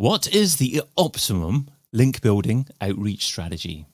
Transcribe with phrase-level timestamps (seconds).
[0.00, 3.84] What is the optimum link building outreach strategy?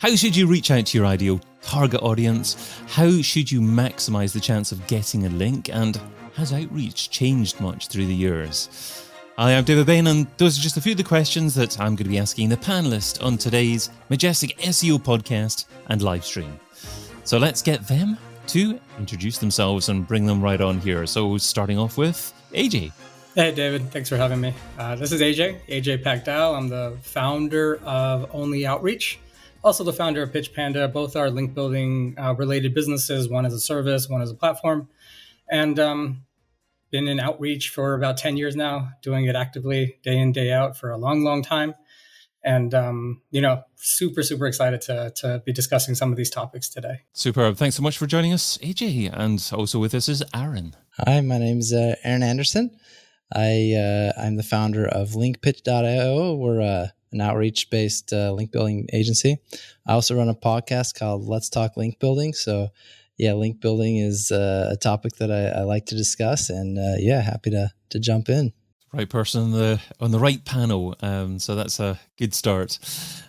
[0.00, 2.76] How should you reach out to your ideal target audience?
[2.88, 5.70] How should you maximize the chance of getting a link?
[5.72, 6.00] And
[6.34, 9.08] has outreach changed much through the years?
[9.38, 11.94] Hi, I'm David Bain, and those are just a few of the questions that I'm
[11.94, 16.58] going to be asking the panelists on today's Majestic SEO podcast and live stream.
[17.22, 18.18] So let's get them
[18.52, 21.06] to introduce themselves and bring them right on here.
[21.06, 22.92] So, starting off with AJ.
[23.34, 23.90] Hey, David.
[23.90, 24.52] Thanks for having me.
[24.78, 26.56] Uh, this is AJ, AJ Paghdal.
[26.56, 29.18] I'm the founder of Only Outreach
[29.62, 30.88] also the founder of Pitch Panda.
[30.88, 33.28] Both are link building uh, related businesses.
[33.28, 34.88] One as a service, one as a platform,
[35.50, 36.24] and um,
[36.90, 40.76] been in outreach for about ten years now, doing it actively day in day out
[40.76, 41.74] for a long, long time.
[42.42, 46.68] And um, you know, super, super excited to to be discussing some of these topics
[46.68, 47.02] today.
[47.12, 47.56] Superb!
[47.56, 50.74] Thanks so much for joining us, AJ, and also with us is Aaron.
[50.98, 52.70] Hi, my name is uh, Aaron Anderson.
[53.34, 56.34] I uh, I'm the founder of LinkPitch.io.
[56.34, 59.38] We're a an outreach based uh, link building agency.
[59.86, 62.32] I also run a podcast called Let's Talk Link Building.
[62.34, 62.68] So,
[63.18, 66.96] yeah, link building is uh, a topic that I, I, like to discuss, and uh,
[66.98, 68.52] yeah, happy to to jump in.
[68.92, 70.96] Right person on the on the right panel.
[71.00, 72.76] Um, so that's a good start.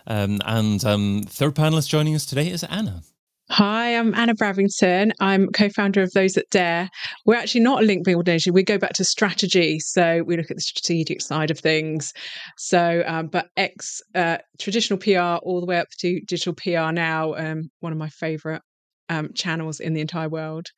[0.08, 3.02] Um, and um, third panelist joining us today is Anna.
[3.48, 5.12] Hi, I'm Anna Bravington.
[5.20, 6.88] I'm co-founder of Those That Dare.
[7.26, 8.50] We're actually not a link building agency.
[8.50, 12.12] We go back to strategy, so we look at the strategic side of things.
[12.56, 17.34] So, um, but ex uh, traditional PR all the way up to digital PR now.
[17.34, 18.62] Um, one of my favourite
[19.08, 20.68] um, channels in the entire world,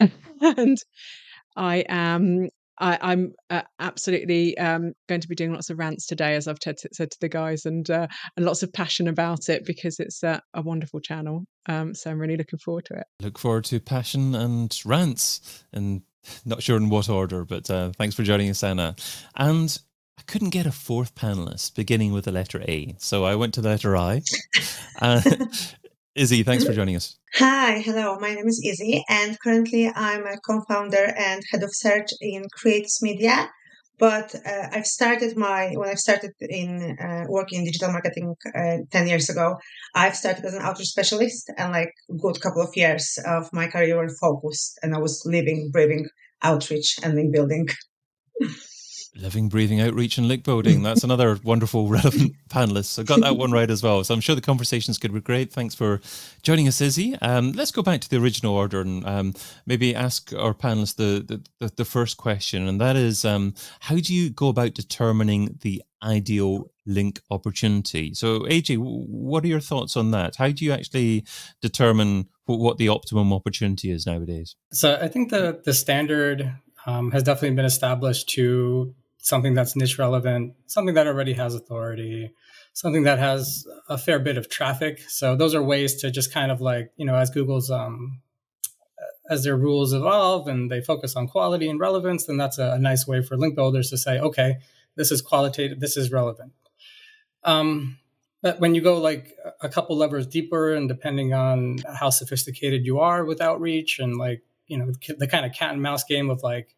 [0.40, 0.76] and
[1.56, 6.34] I am I, am uh, absolutely um, going to be doing lots of rants today,
[6.34, 9.64] as I've t- said to the guys, and uh, and lots of passion about it
[9.64, 11.44] because it's uh, a wonderful channel.
[11.66, 13.06] Um, so I'm really looking forward to it.
[13.20, 16.02] Look forward to passion and rants, and
[16.44, 18.96] not sure in what order, but uh, thanks for joining us, Anna.
[19.36, 19.78] And
[20.18, 23.60] I couldn't get a fourth panelist beginning with the letter A, so I went to
[23.60, 24.22] the letter I.
[26.14, 27.16] Izzy, thanks for joining us.
[27.34, 28.16] Hi, hello.
[28.20, 33.02] My name is Izzy, and currently I'm a co-founder and head of search in Creates
[33.02, 33.50] Media.
[33.98, 38.78] But uh, I've started my when I started in uh, working in digital marketing uh,
[38.92, 39.56] ten years ago.
[39.96, 43.96] I've started as an outreach specialist, and like good couple of years of my career
[43.96, 46.06] were focused, and I was living, breathing
[46.42, 47.66] outreach and link building.
[49.16, 50.82] Living, breathing outreach and link building.
[50.82, 52.86] That's another wonderful, relevant panelist.
[52.86, 54.02] So got that one right as well.
[54.02, 55.52] So I'm sure the conversation's going to be great.
[55.52, 56.00] Thanks for
[56.42, 57.16] joining us, Izzy.
[57.22, 59.34] Um, let's go back to the original order and um,
[59.66, 62.66] maybe ask our panelists the, the, the, first question.
[62.66, 68.14] And that is um, how do you go about determining the ideal link opportunity?
[68.14, 70.36] So, AJ, what are your thoughts on that?
[70.36, 71.24] How do you actually
[71.62, 74.56] determine what the optimum opportunity is nowadays?
[74.72, 76.52] So I think the, the standard
[76.86, 82.30] um, has definitely been established to something that's niche relevant, something that already has authority,
[82.74, 85.00] something that has a fair bit of traffic.
[85.08, 88.20] So those are ways to just kind of like, you know, as Google's um
[89.30, 92.78] as their rules evolve and they focus on quality and relevance, then that's a, a
[92.78, 94.56] nice way for link builders to say, okay,
[94.96, 96.52] this is qualitative, this is relevant.
[97.44, 97.96] Um,
[98.42, 102.98] but when you go like a couple levels deeper and depending on how sophisticated you
[102.98, 106.42] are with outreach and like, you know, the kind of cat and mouse game of
[106.42, 106.76] like,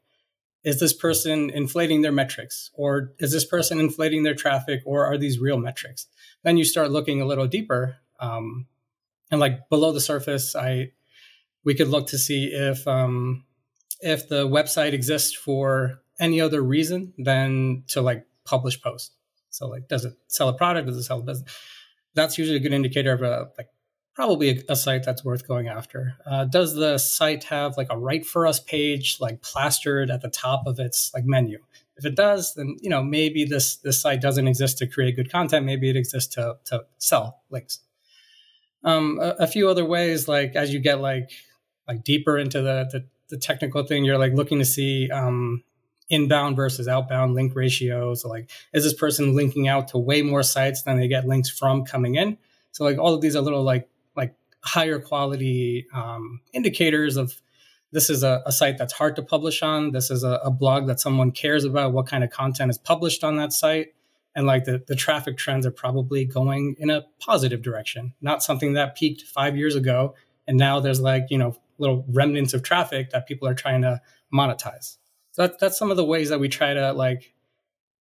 [0.66, 2.71] is this person inflating their metrics?
[2.75, 4.82] Or is this person inflating their traffic?
[4.84, 6.09] Or are these real metrics?
[6.43, 8.66] Then you start looking a little deeper um,
[9.31, 10.91] and like below the surface i
[11.65, 13.44] we could look to see if um,
[14.00, 19.10] if the website exists for any other reason than to like publish posts.
[19.50, 20.87] So like does it sell a product?
[20.87, 21.53] Does it sell a business?
[22.15, 23.69] That's usually a good indicator of a like
[24.16, 26.16] probably a, a, site that's worth going after.
[26.25, 30.31] Uh, does the site have like a write for us page like plastered at the
[30.31, 31.59] top of its like menu?
[31.99, 35.31] If it does, then you know maybe this this site doesn't exist to create good
[35.31, 35.66] content.
[35.66, 37.81] Maybe it exists to to sell links.
[38.82, 41.31] Um, a, a, few other ways, like as you get like
[41.87, 45.62] like deeper into the the, the technical thing, you're like looking to see um,
[46.08, 48.25] inbound versus outbound link ratios.
[48.25, 51.85] Like, is this person linking out to way more sites than they get links from
[51.85, 52.38] coming in?
[52.73, 53.88] So like all of these are little like
[54.62, 57.41] higher quality um, indicators of
[57.93, 59.93] this is a, a, site that's hard to publish on.
[59.93, 61.93] This is a, a, blog that someone cares about.
[61.93, 63.94] What kind of content is published on that site?
[64.35, 68.75] And like the, the traffic trends are probably going in a positive direction, not something
[68.75, 70.14] that peaked five years ago.
[70.47, 74.00] And now there's like, you know, little remnants of traffic that people are trying to
[74.35, 74.97] monetize.
[75.32, 77.32] So that, that's some of the ways that we try to like,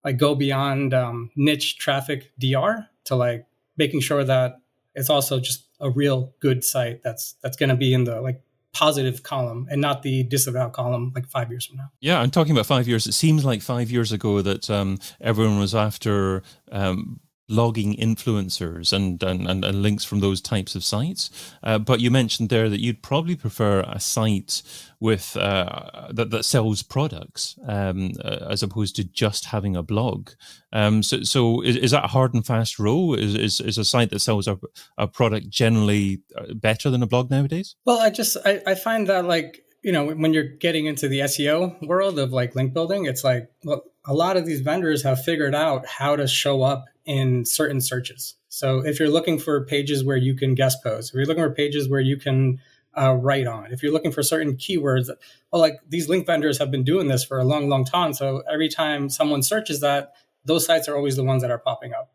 [0.03, 3.45] like go beyond um, niche traffic DR to like
[3.77, 4.59] making sure that
[4.93, 8.41] it's also just a real good site that's that's going to be in the like
[8.73, 11.89] positive column and not the disavow column like five years from now.
[12.01, 13.07] Yeah, I'm talking about five years.
[13.07, 19.21] It seems like five years ago that um, everyone was after um, logging influencers and,
[19.21, 21.29] and, and, and, links from those types of sites.
[21.61, 24.63] Uh, but you mentioned there that you'd probably prefer a site
[24.99, 30.31] with uh, that, that sells products um, uh, as opposed to just having a blog.
[30.73, 33.13] Um, so, so is, is, that a hard and fast rule?
[33.13, 34.57] Is, is, is a site that sells a,
[34.97, 37.75] a product generally uh, better than a blog nowadays?
[37.85, 41.19] Well, I just I, I find that like you know when you're getting into the
[41.19, 45.23] SEO world of like link building, it's like well a lot of these vendors have
[45.23, 48.35] figured out how to show up in certain searches.
[48.49, 51.51] So if you're looking for pages where you can guest post, if you're looking for
[51.51, 52.59] pages where you can
[52.97, 55.09] uh, write on, if you're looking for certain keywords,
[55.51, 58.13] well, like these link vendors have been doing this for a long, long time.
[58.13, 60.13] So every time someone searches that,
[60.45, 62.11] those sites are always the ones that are popping up.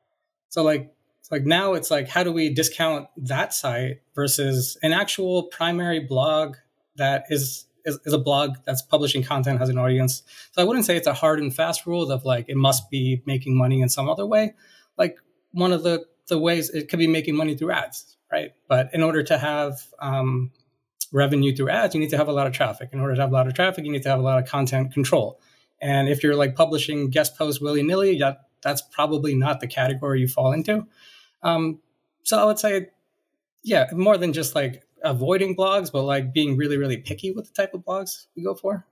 [0.49, 0.93] So like,
[1.31, 6.57] like now it's like, how do we discount that site versus an actual primary blog
[6.97, 10.23] that is is, is, a blog that's publishing content has an audience.
[10.53, 13.23] So I wouldn't say it's a hard and fast rule of like it must be
[13.25, 14.55] making money in some other way
[15.00, 15.17] like
[15.52, 18.52] one of the the ways it could be making money through ads, right?
[18.69, 20.52] But in order to have um,
[21.11, 22.91] revenue through ads, you need to have a lot of traffic.
[22.93, 24.49] In order to have a lot of traffic, you need to have a lot of
[24.49, 25.41] content control.
[25.81, 30.20] And if you're like publishing guest posts willy nilly, that that's probably not the category
[30.20, 30.87] you fall into.
[31.43, 31.81] Um,
[32.23, 32.88] so I would say,
[33.64, 37.55] yeah, more than just like avoiding blogs, but like being really, really picky with the
[37.55, 38.87] type of blogs you go for.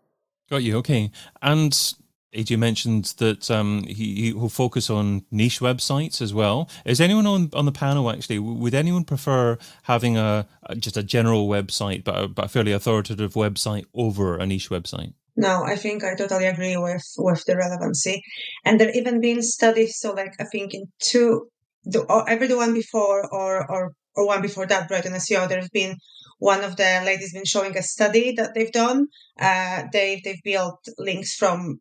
[0.50, 0.78] Got you.
[0.78, 1.10] Okay.
[1.43, 1.94] And
[2.35, 6.69] AJ mentioned that um, he, he will focus on niche websites as well.
[6.85, 8.39] Is anyone on, on the panel actually?
[8.39, 12.73] Would anyone prefer having a, a just a general website, but a, but a fairly
[12.73, 15.15] authoritative website over a niche website?
[15.37, 18.23] No, I think I totally agree with with the relevancy,
[18.65, 19.99] and there even been studies.
[19.99, 21.49] So, like I think in two,
[21.85, 25.97] the, every the one before or or or one before that, Brighton SEO, there's been
[26.39, 29.07] one of the ladies been showing a study that they've done.
[29.41, 31.81] Uh, they they've built links from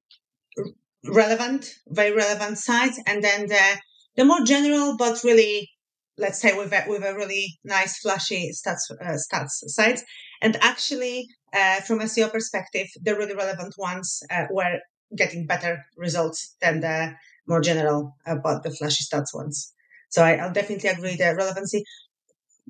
[1.10, 3.78] relevant, very relevant sites, and then the
[4.16, 5.70] the more general but really,
[6.18, 10.04] let's say, with a, with a really nice flashy stats uh, stats sites.
[10.42, 14.80] And actually, uh, from a SEO perspective, the really relevant ones uh, were
[15.16, 17.14] getting better results than the
[17.48, 19.74] more general uh, but the flashy stats ones.
[20.10, 21.84] So I, I'll definitely agree the relevancy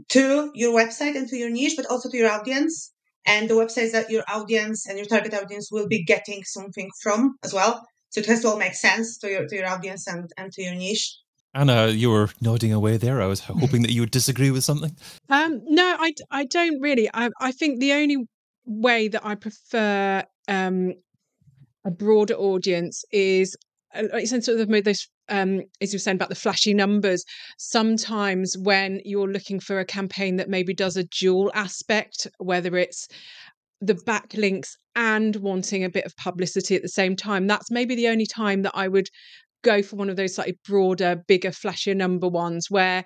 [0.09, 2.93] to your website and to your niche, but also to your audience
[3.25, 7.37] and the websites that your audience and your target audience will be getting something from
[7.43, 7.85] as well.
[8.09, 10.61] So it has to all make sense to your to your audience and, and to
[10.61, 11.17] your niche.
[11.53, 13.21] Anna, you were nodding away there.
[13.21, 14.95] I was hoping that you would disagree with something.
[15.29, 17.09] Um, no, I, I don't really.
[17.13, 18.27] I, I think the only
[18.65, 20.93] way that I prefer um,
[21.83, 23.55] a broader audience is
[23.95, 27.23] it's uh, sort of those um, as you were saying about the flashy numbers,
[27.57, 33.07] sometimes when you're looking for a campaign that maybe does a dual aspect, whether it's
[33.81, 38.07] the backlinks and wanting a bit of publicity at the same time, that's maybe the
[38.07, 39.09] only time that I would
[39.63, 43.03] go for one of those slightly broader, bigger, flashier number ones where,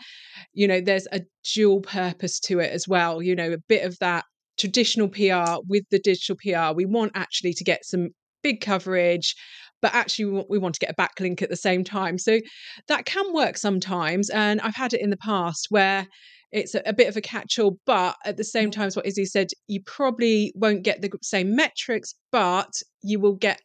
[0.54, 1.22] you know, there's a
[1.54, 3.22] dual purpose to it as well.
[3.22, 4.26] You know, a bit of that
[4.58, 6.76] traditional PR with the digital PR.
[6.76, 8.10] We want actually to get some
[8.44, 9.36] big coverage
[9.82, 12.18] but actually we want, we want to get a backlink at the same time.
[12.18, 12.40] So
[12.88, 14.30] that can work sometimes.
[14.30, 16.08] And I've had it in the past where
[16.51, 19.25] it's a, a bit of a catch-all, but at the same time as what Izzy
[19.25, 22.71] said, you probably won't get the same metrics, but
[23.03, 23.62] you will get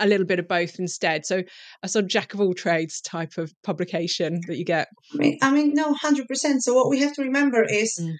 [0.00, 1.26] a little bit of both instead.
[1.26, 1.42] So
[1.82, 4.88] a sort of jack of all trades type of publication that you get.
[5.14, 6.62] I mean, I mean no, hundred percent.
[6.62, 8.14] So what we have to remember is mm.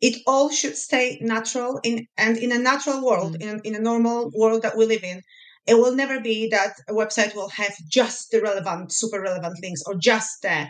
[0.00, 3.42] it all should stay natural in and in a natural world, mm.
[3.42, 5.22] in, in a normal world that we live in
[5.66, 9.82] it will never be that a website will have just the relevant, super relevant links
[9.86, 10.68] or just the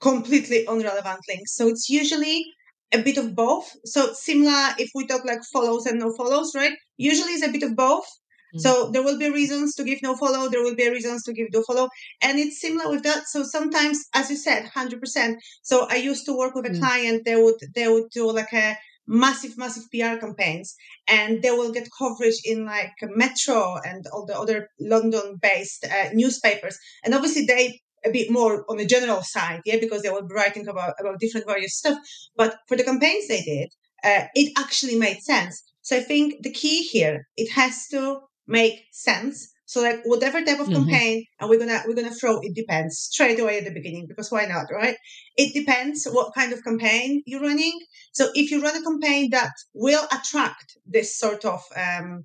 [0.00, 1.54] completely unrelevant links.
[1.54, 2.44] So it's usually
[2.92, 3.70] a bit of both.
[3.84, 6.72] So similar if we talk like follows and no follows, right?
[6.96, 8.06] Usually it's a bit of both.
[8.54, 8.60] Mm-hmm.
[8.60, 10.48] So there will be reasons to give no follow.
[10.48, 11.90] There will be reasons to give do follow,
[12.22, 13.28] and it's similar with that.
[13.28, 15.38] So sometimes, as you said, hundred percent.
[15.62, 16.80] So I used to work with a mm-hmm.
[16.80, 17.22] client.
[17.26, 20.74] They would they would do like a massive, massive PR campaigns,
[21.06, 26.78] and they will get coverage in like Metro and all the other London-based uh, newspapers.
[27.04, 30.66] And obviously, they a bit more on the general side, yeah, because they were writing
[30.68, 31.98] about about different various stuff.
[32.36, 33.68] But for the campaigns they did,
[34.04, 35.62] uh, it actually made sense.
[35.82, 40.60] So I think the key here, it has to make sense so like whatever type
[40.60, 40.88] of mm-hmm.
[40.88, 44.32] campaign, and we're gonna we're gonna throw it depends straight away at the beginning because
[44.32, 44.96] why not, right?
[45.36, 47.78] It depends what kind of campaign you're running.
[48.12, 52.24] So if you run a campaign that will attract this sort of um,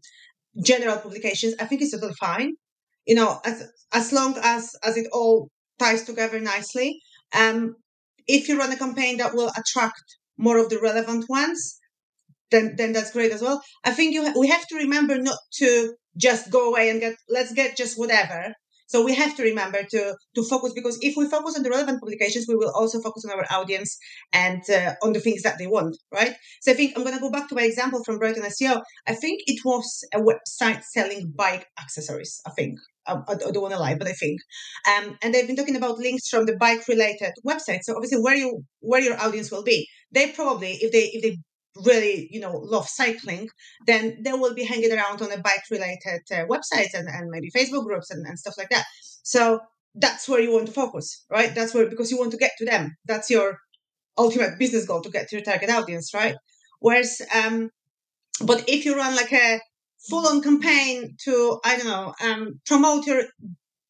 [0.63, 2.53] general publications, I think it's totally fine.
[3.06, 5.50] You know, as as long as as it all
[5.80, 7.00] ties together nicely.
[7.34, 7.75] Um,
[8.27, 10.03] if you run a campaign that will attract
[10.38, 11.80] more of the relevant ones,
[12.51, 13.62] then then that's great as well.
[13.84, 17.15] I think you ha- we have to remember not to just go away and get
[17.30, 18.53] let's get just whatever.
[18.94, 22.00] So we have to remember to to focus because if we focus on the relevant
[22.00, 23.98] publications, we will also focus on our audience
[24.32, 26.36] and uh, on the things that they want, right?
[26.62, 28.84] So I think I'm going to go back to my example from Brighton SEO.
[29.08, 32.40] I think it was a website selling bike accessories.
[32.46, 34.40] I think I, I don't want to lie, but I think,
[34.88, 37.86] um, and they've been talking about links from the bike related websites.
[37.86, 41.38] So obviously, where you where your audience will be, they probably if they if they
[41.77, 43.50] really you know love cycling
[43.88, 47.50] then they will be hanging around on a bike related uh, websites and, and maybe
[47.50, 48.86] facebook groups and, and stuff like that.
[49.24, 49.60] So
[49.96, 51.53] that's where you want to focus right?
[51.53, 52.96] That's where because you want to get to them.
[53.06, 53.58] That's your
[54.18, 56.36] ultimate business goal to get to your target audience right?
[56.80, 57.70] Whereas um
[58.42, 59.60] but if you run like a
[60.10, 63.24] full on campaign to i don't know um promote your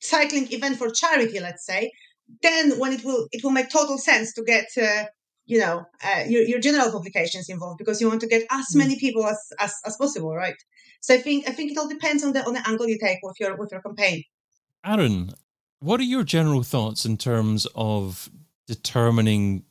[0.02, 1.92] cycling event for charity let's say
[2.42, 5.06] then when it will it will make total sense to get uh,
[5.46, 8.98] you know uh, your, your general publications involved because you want to get as many
[8.98, 10.56] people as, as as possible right?
[11.02, 13.20] So i think i think it all depends on the on the angle you take
[13.24, 14.24] with your with your campaign.
[14.86, 15.34] Aaron
[15.80, 18.30] what are your general thoughts in terms of
[18.68, 19.66] determining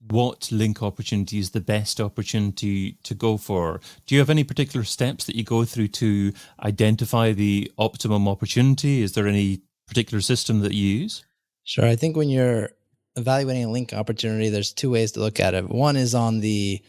[0.00, 3.80] what link opportunity is the best opportunity to go for?
[4.06, 9.02] Do you have any particular steps that you go through to identify the optimum opportunity?
[9.02, 11.24] Is there any particular system that you use?
[11.64, 11.84] Sure.
[11.84, 12.70] I think when you're
[13.18, 15.68] evaluating a link opportunity, there's two ways to look at it.
[15.68, 16.82] One is on the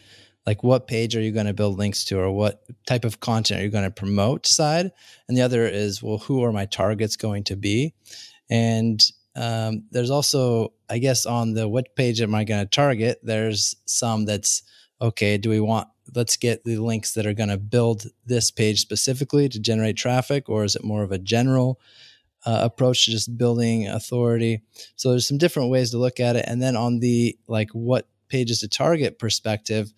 [0.46, 3.60] like what page are you going to build links to or what type of content
[3.60, 4.90] are you going to promote side
[5.28, 7.94] and the other is well who are my targets going to be
[8.48, 9.00] and
[9.36, 13.76] um, there's also i guess on the what page am i going to target there's
[13.84, 14.62] some that's
[15.00, 18.80] okay do we want let's get the links that are going to build this page
[18.80, 21.78] specifically to generate traffic or is it more of a general
[22.46, 24.62] uh, approach to just building authority.
[24.96, 26.44] So there's some different ways to look at it.
[26.48, 29.92] And then on the like what pages to target perspective,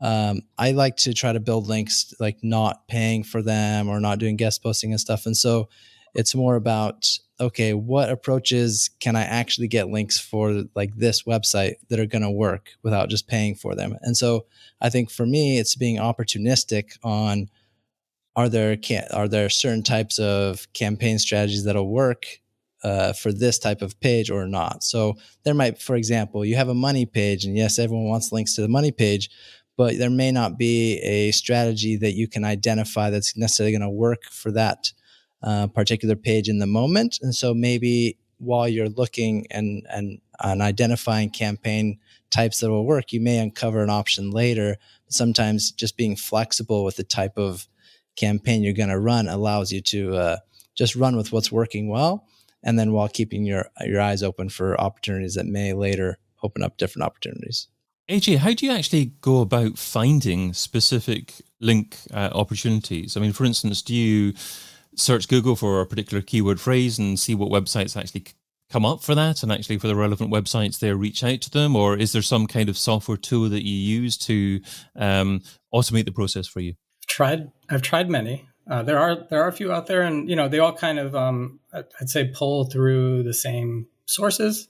[0.00, 4.18] um, I like to try to build links like not paying for them or not
[4.18, 5.26] doing guest posting and stuff.
[5.26, 5.68] And so
[6.14, 7.08] it's more about
[7.40, 12.22] okay, what approaches can I actually get links for like this website that are going
[12.22, 13.96] to work without just paying for them?
[14.02, 14.44] And so
[14.80, 17.48] I think for me, it's being opportunistic on
[18.36, 22.26] are there can are there certain types of campaign strategies that'll work
[22.82, 24.82] uh, for this type of page or not?
[24.82, 28.54] So there might, for example, you have a money page, and yes, everyone wants links
[28.54, 29.30] to the money page,
[29.76, 33.90] but there may not be a strategy that you can identify that's necessarily going to
[33.90, 34.92] work for that
[35.42, 37.18] uh, particular page in the moment.
[37.22, 41.98] And so maybe while you're looking and and and identifying campaign
[42.30, 44.76] types that will work, you may uncover an option later.
[45.08, 47.68] Sometimes just being flexible with the type of
[48.20, 50.36] campaign you're going to run allows you to uh,
[50.76, 52.26] just run with what's working well,
[52.62, 56.76] and then while keeping your your eyes open for opportunities that may later open up
[56.76, 57.68] different opportunities.
[58.08, 63.16] AJ, how do you actually go about finding specific link uh, opportunities?
[63.16, 64.34] I mean, for instance, do you
[64.96, 68.24] search Google for a particular keyword phrase and see what websites actually
[68.68, 71.74] come up for that and actually for the relevant websites there reach out to them
[71.74, 74.60] or is there some kind of software tool that you use to
[74.94, 75.40] um,
[75.74, 76.74] automate the process for you
[77.10, 77.50] tried.
[77.70, 78.48] I've tried many.
[78.68, 80.98] Uh, there are there are a few out there, and you know they all kind
[80.98, 84.68] of um, I'd say pull through the same sources.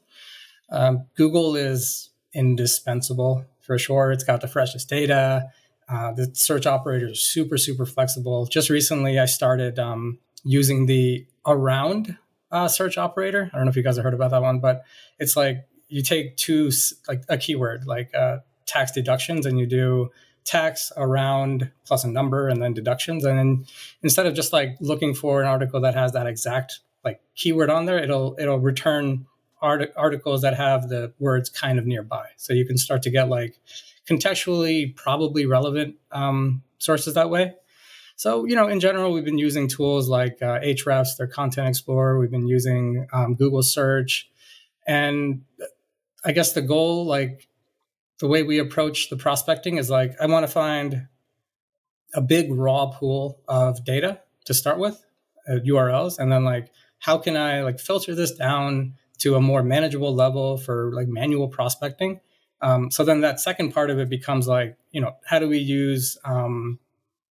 [0.71, 4.13] Um, Google is indispensable for sure.
[4.13, 5.49] It's got the freshest data.
[5.89, 8.47] Uh, the search operator is super super flexible.
[8.47, 12.17] Just recently, I started um, using the around
[12.53, 13.51] uh, search operator.
[13.53, 14.85] I don't know if you guys have heard about that one, but
[15.19, 16.71] it's like you take two
[17.09, 20.11] like a keyword like uh, tax deductions, and you do
[20.45, 23.25] tax around plus a number and then deductions.
[23.25, 23.67] And then
[24.03, 27.87] instead of just like looking for an article that has that exact like keyword on
[27.87, 29.27] there, it'll it'll return
[29.63, 32.27] art- articles that have the words kind of nearby.
[32.37, 33.59] So you can start to get like
[34.09, 37.55] contextually probably relevant um, sources that way.
[38.17, 42.19] So, you know, in general, we've been using tools like uh, Ahrefs, their Content Explorer.
[42.19, 44.29] We've been using um, Google Search.
[44.87, 45.43] And
[46.23, 47.49] I guess the goal, like
[48.21, 51.09] the way we approach the prospecting is like I want to find
[52.15, 55.05] a big raw pool of data to start with,
[55.49, 59.63] uh, URLs, and then like how can I like filter this down to a more
[59.63, 62.21] manageable level for like manual prospecting.
[62.63, 65.59] Um, so then that second part of it becomes like you know how do we
[65.59, 66.79] use um,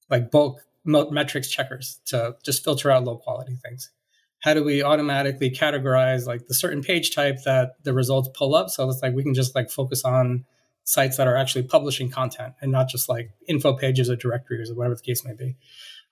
[0.10, 3.92] like bulk metrics checkers to just filter out low quality things
[4.40, 8.70] how do we automatically categorize like the certain page type that the results pull up
[8.70, 10.46] so it's like we can just like focus on
[10.90, 14.74] sites that are actually publishing content and not just like info pages or directories or
[14.74, 15.56] whatever the case may be.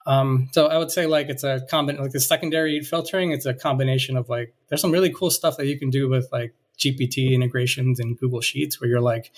[0.06, 3.32] Um, so I would say like it's a combination, like the secondary filtering.
[3.32, 6.30] It's a combination of like there's some really cool stuff that you can do with
[6.32, 9.32] like GPT integrations and Google Sheets where you're like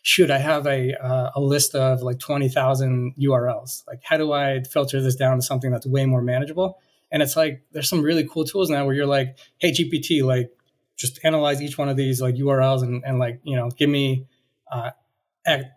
[0.00, 3.86] shoot, I have a uh, a list of like twenty thousand URLs.
[3.86, 6.78] Like, how do I filter this down to something that's way more manageable?
[7.12, 10.50] And it's like there's some really cool tools now where you're like, hey GPT, like
[10.96, 14.26] just analyze each one of these like URLs and, and like you know give me
[14.70, 14.90] uh,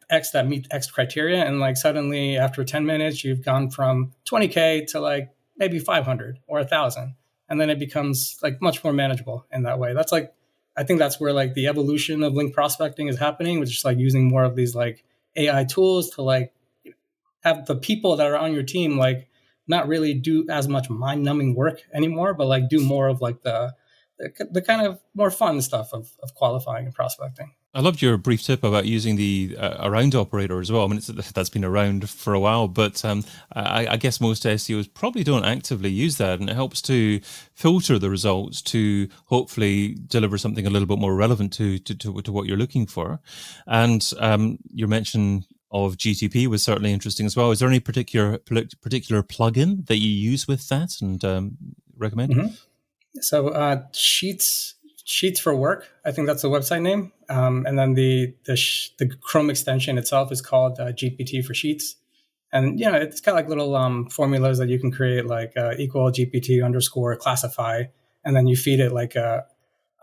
[0.10, 4.88] X that meet X criteria, and like suddenly after 10 minutes, you've gone from 20k
[4.88, 7.15] to like maybe 500 or a thousand,
[7.48, 9.93] and then it becomes like much more manageable in that way.
[9.93, 10.34] That's like
[10.75, 13.98] I think that's where like the evolution of link prospecting is happening, which is like
[13.98, 15.03] using more of these like
[15.36, 16.53] AI tools to like
[17.41, 19.27] have the people that are on your team like
[19.67, 23.43] not really do as much mind numbing work anymore, but like do more of like
[23.43, 23.75] the
[24.17, 27.53] the, the kind of more fun stuff of, of qualifying and prospecting.
[27.71, 30.83] I loved your brief tip about using the uh, around operator as well.
[30.83, 31.01] I mean,
[31.33, 33.23] that's been around for a while, but um,
[33.53, 37.19] I, I, guess most SEOs probably don't actively use that, and it helps to
[37.53, 42.21] filter the results to hopefully deliver something a little bit more relevant to to, to,
[42.21, 43.19] to what you're looking for.
[43.67, 47.51] And um, your mention of GTP was certainly interesting as well.
[47.51, 51.57] Is there any particular particular plugin that you use with that and um,
[51.95, 52.33] recommend?
[52.33, 52.53] Mm-hmm.
[53.21, 54.75] So uh, Sheets
[55.10, 58.92] Sheets for Work, I think that's the website name, um, and then the the, sh-
[59.00, 61.96] the Chrome extension itself is called uh, GPT for Sheets,
[62.54, 65.74] and you know it's got like little um, formulas that you can create, like uh,
[65.80, 67.86] equal GPT underscore classify,
[68.24, 69.48] and then you feed it like a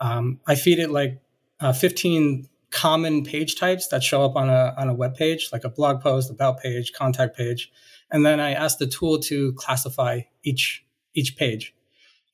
[0.00, 1.20] uh, um, I feed it like
[1.60, 5.62] uh, 15 common page types that show up on a on a web page, like
[5.62, 7.70] a blog post, about page, contact page,
[8.10, 10.84] and then I ask the tool to classify each
[11.14, 11.75] each page.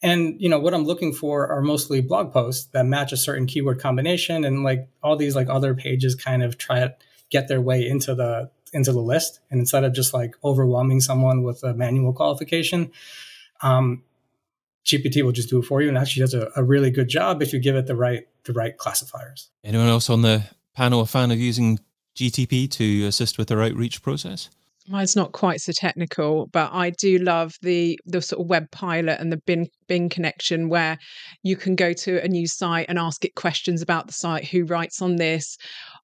[0.03, 3.47] And you know what I'm looking for are mostly blog posts that match a certain
[3.47, 6.95] keyword combination, and like all these like other pages kind of try to
[7.31, 9.41] get their way into the into the list.
[9.51, 12.91] And instead of just like overwhelming someone with a manual qualification,
[13.63, 14.03] um,
[14.85, 17.41] GPT will just do it for you, and actually does a, a really good job
[17.41, 19.51] if you give it the right the right classifiers.
[19.63, 20.45] Anyone else on the
[20.75, 21.79] panel a fan of using
[22.17, 24.51] GTP to assist with the outreach process?
[24.89, 29.21] Mine's not quite so technical, but I do love the the sort of web pilot
[29.21, 30.99] and the Bing Bing connection where
[31.43, 34.65] you can go to a new site and ask it questions about the site, who
[34.65, 35.57] writes on this,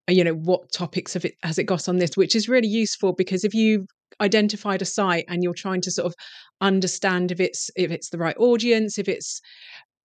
[0.09, 2.69] uh, you know, what topics have it has it got on this, which is really
[2.69, 3.87] useful because if you've
[4.21, 6.15] identified a site and you're trying to sort of
[6.61, 9.41] understand if it's if it's the right audience, if it's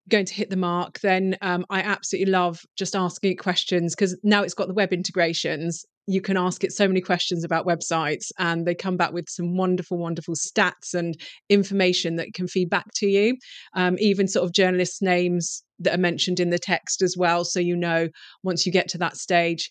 [0.09, 4.17] going to hit the mark, then um, I absolutely love just asking it questions because
[4.23, 5.85] now it's got the web integrations.
[6.05, 9.55] You can ask it so many questions about websites, and they come back with some
[9.55, 11.15] wonderful, wonderful stats and
[11.49, 13.37] information that can feed back to you.
[13.75, 17.59] Um, even sort of journalists' names that are mentioned in the text as well, so
[17.59, 18.09] you know
[18.43, 19.69] once you get to that stage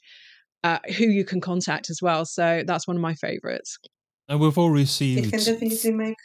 [0.65, 2.25] uh, who you can contact as well.
[2.25, 3.79] So that's one of my favorites.
[4.29, 5.27] And we've all received.
[5.27, 6.17] It can definitely make.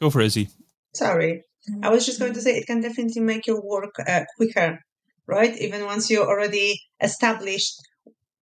[0.00, 0.48] Go for it, Izzy.
[0.94, 1.42] Sorry,
[1.82, 4.78] I was just going to say it can definitely make your work uh, quicker,
[5.26, 5.56] right?
[5.58, 7.74] Even once you're already established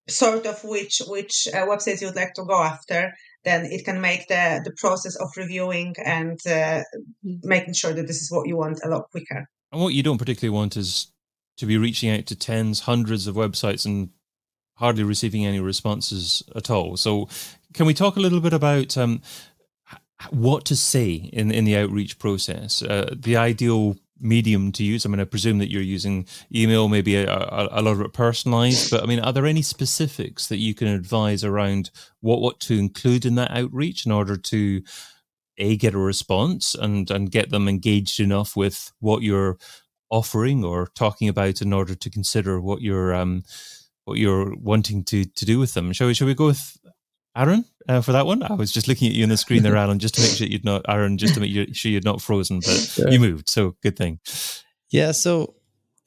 [0.08, 3.12] sort of which which uh, websites you would like to go after,
[3.44, 6.82] then it can make the the process of reviewing and uh,
[7.22, 9.48] making sure that this is what you want a lot quicker.
[9.72, 11.12] And what you don't particularly want is
[11.58, 14.10] to be reaching out to tens, hundreds of websites and
[14.74, 16.96] hardly receiving any responses at all.
[16.96, 17.28] So,
[17.72, 19.22] can we talk a little bit about um,
[20.30, 22.82] what to say in in the outreach process.
[22.82, 25.04] Uh, the ideal medium to use.
[25.04, 28.12] I mean, I presume that you're using email, maybe a, a, a, lot of it
[28.12, 28.90] personalized.
[28.90, 32.78] But I mean, are there any specifics that you can advise around what what to
[32.78, 34.82] include in that outreach in order to
[35.58, 39.58] a get a response and and get them engaged enough with what you're
[40.10, 43.42] offering or talking about in order to consider what you're um
[44.04, 45.92] what you're wanting to to do with them.
[45.92, 46.76] Shall we shall we go with
[47.36, 48.42] Aaron, uh, for that one.
[48.42, 50.46] I was just looking at you on the screen there, Alan, just to make sure
[50.46, 53.10] you'd not, Aaron, just to make sure you'd not frozen, but yeah.
[53.10, 53.48] you moved.
[53.48, 54.20] So good thing.
[54.90, 55.12] Yeah.
[55.12, 55.54] So,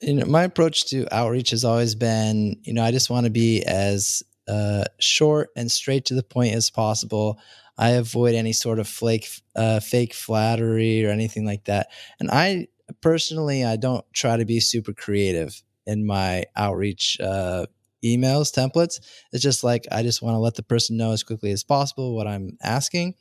[0.00, 3.30] you know, my approach to outreach has always been, you know, I just want to
[3.30, 7.38] be as uh, short and straight to the point as possible.
[7.78, 11.88] I avoid any sort of flake, uh, fake flattery or anything like that.
[12.18, 12.68] And I
[13.00, 17.66] personally, I don't try to be super creative in my outreach uh,
[18.04, 19.00] emails templates.
[19.32, 22.14] It's just like i just want to let the person know as quickly as possible
[22.14, 23.14] what i'm asking.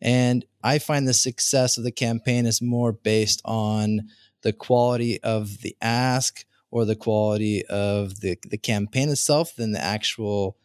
[0.00, 4.08] And i find the success of the campaign is more based on
[4.42, 9.82] the quality of the ask or the quality of the, the campaign itself than the
[9.82, 10.56] actual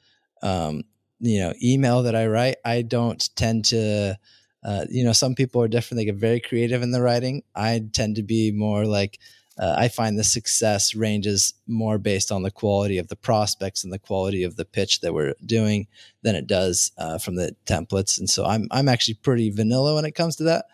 [0.41, 0.83] um,
[1.19, 2.57] you know email that i write.
[2.65, 4.17] I don't tend to
[4.63, 5.99] uh, you know some people are different.
[5.99, 7.43] They get very creative in the writing.
[7.55, 9.19] I tend to be more like
[9.59, 13.91] uh, I find the success ranges more based on the quality of the prospects and
[13.91, 15.87] the quality of the pitch that we're doing
[16.23, 18.17] than it does uh, from the templates.
[18.17, 20.65] And so I'm I'm actually pretty vanilla when it comes to that.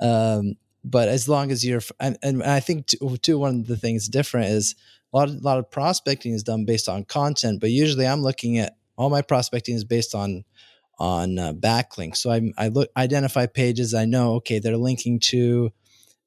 [0.00, 4.08] Um, but as long as you're, and, and I think too, one of the things
[4.08, 4.74] different is
[5.12, 8.22] a lot of, a lot of prospecting is done based on content, but usually I'm
[8.22, 10.44] looking at all my prospecting is based on
[10.98, 12.18] on uh, backlinks.
[12.18, 15.72] So I I look identify pages I know okay they're linking to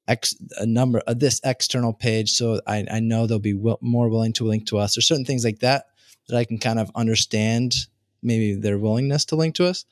[0.06, 4.08] X a number of this external page, so I, I know they'll be will, more
[4.08, 5.86] willing to link to us or certain things like that
[6.28, 7.74] that I can kind of understand
[8.22, 9.84] maybe their willingness to link to us.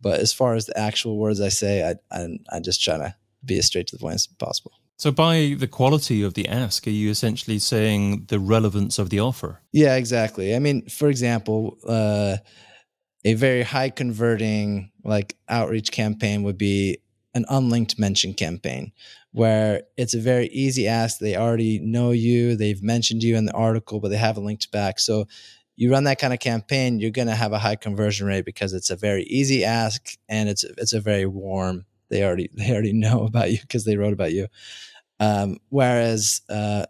[0.00, 3.14] But as far as the actual words I say, I I, I just try to
[3.44, 4.72] be as straight to the point as possible.
[5.00, 9.20] So, by the quality of the ask, are you essentially saying the relevance of the
[9.20, 9.62] offer?
[9.72, 10.54] Yeah, exactly.
[10.54, 12.36] I mean, for example, uh,
[13.24, 16.98] a very high converting like outreach campaign would be
[17.34, 18.92] an unlinked mention campaign
[19.32, 21.18] where it's a very easy ask.
[21.18, 24.98] They already know you they've mentioned you in the article but they haven't linked back.
[24.98, 25.26] So
[25.76, 28.72] you run that kind of campaign you're going to have a high conversion rate because
[28.72, 32.92] it's a very easy ask and it's it's a very warm they already they already
[32.92, 34.48] know about you because they wrote about you.
[35.18, 36.86] Um, whereas uh,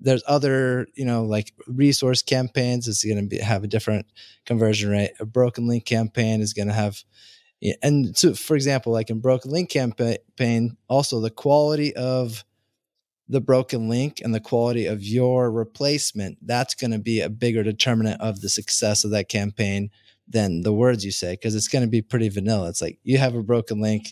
[0.00, 4.06] there's other you know like resource campaigns it's going to have a different
[4.46, 5.12] conversion rate.
[5.20, 7.04] A broken link campaign is going to have
[7.82, 12.44] and so for example like in broken link campaign also the quality of
[13.28, 17.62] the broken link and the quality of your replacement that's going to be a bigger
[17.62, 19.90] determinant of the success of that campaign
[20.26, 23.18] than the words you say because it's going to be pretty vanilla it's like you
[23.18, 24.08] have a broken link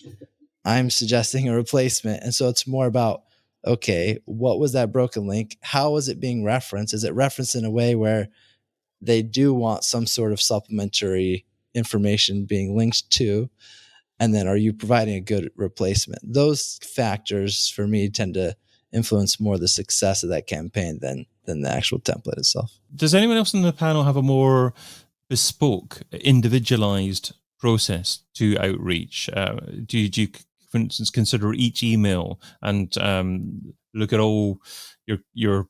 [0.65, 3.23] i'm suggesting a replacement and so it's more about
[3.67, 5.59] okay, what was that broken link?
[5.61, 6.95] How was it being referenced?
[6.95, 8.29] Is it referenced in a way where
[9.01, 11.45] they do want some sort of supplementary
[11.77, 13.49] information being linked to?
[14.19, 16.21] And then are you providing a good replacement?
[16.25, 18.57] Those factors for me tend to
[18.93, 22.73] influence more the success of that campaign than than the actual template itself.
[22.95, 24.75] Does anyone else on the panel have a more
[25.29, 29.31] bespoke, individualized process to outreach?
[29.33, 30.29] Uh, do, you, do you
[30.71, 34.61] for instance, consider each email and um, look at all
[35.07, 35.69] your your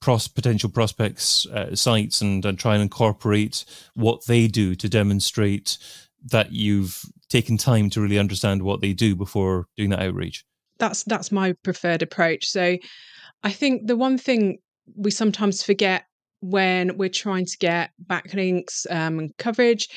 [0.00, 3.64] pros- potential prospects' uh, sites and, and try and incorporate
[3.94, 5.78] what they do to demonstrate
[6.24, 10.44] that you've taken time to really understand what they do before doing that outreach.
[10.78, 12.46] That's that's my preferred approach.
[12.46, 12.76] So,
[13.42, 14.58] I think the one thing
[14.96, 16.04] we sometimes forget
[16.40, 19.88] when we're trying to get backlinks um, and coverage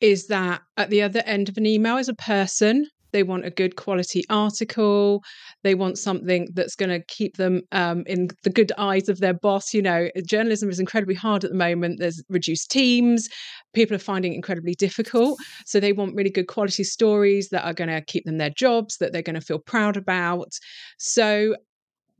[0.00, 3.50] is that at the other end of an email is a person they want a
[3.50, 5.22] good quality article.
[5.62, 9.34] They want something that's going to keep them um, in the good eyes of their
[9.34, 9.74] boss.
[9.74, 11.98] You know, journalism is incredibly hard at the moment.
[11.98, 13.28] There's reduced teams.
[13.74, 15.38] People are finding it incredibly difficult.
[15.66, 18.96] So they want really good quality stories that are going to keep them their jobs,
[18.98, 20.52] that they're going to feel proud about.
[20.98, 21.56] So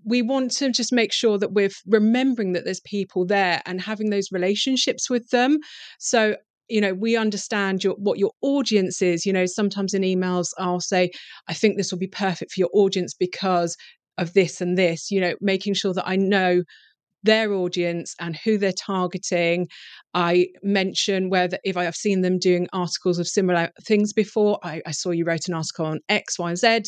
[0.04, 4.10] we want to just make sure that we're remembering that there's people there and having
[4.10, 5.58] those relationships with them.
[5.98, 6.36] So
[6.70, 10.80] you know we understand your what your audience is you know sometimes in emails i'll
[10.80, 11.10] say
[11.48, 13.76] i think this will be perfect for your audience because
[14.18, 16.62] of this and this you know making sure that i know
[17.22, 19.68] their audience and who they're targeting.
[20.14, 24.58] I mention whether if I have seen them doing articles of similar things before.
[24.62, 26.82] I, I saw you wrote an article on X, Y, Z.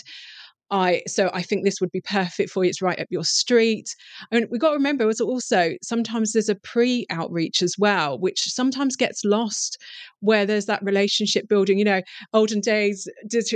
[0.72, 2.70] I so I think this would be perfect for you.
[2.70, 3.94] It's right up your street.
[4.32, 8.96] Mean, we've got to remember was also sometimes there's a pre-outreach as well, which sometimes
[8.96, 9.78] gets lost
[10.20, 11.78] where there's that relationship building.
[11.78, 13.06] You know, olden days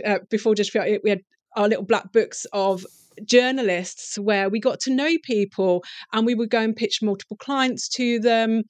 [0.05, 1.23] uh, before just we had
[1.57, 2.85] our little black books of
[3.25, 7.89] journalists where we got to know people and we would go and pitch multiple clients
[7.89, 8.63] to them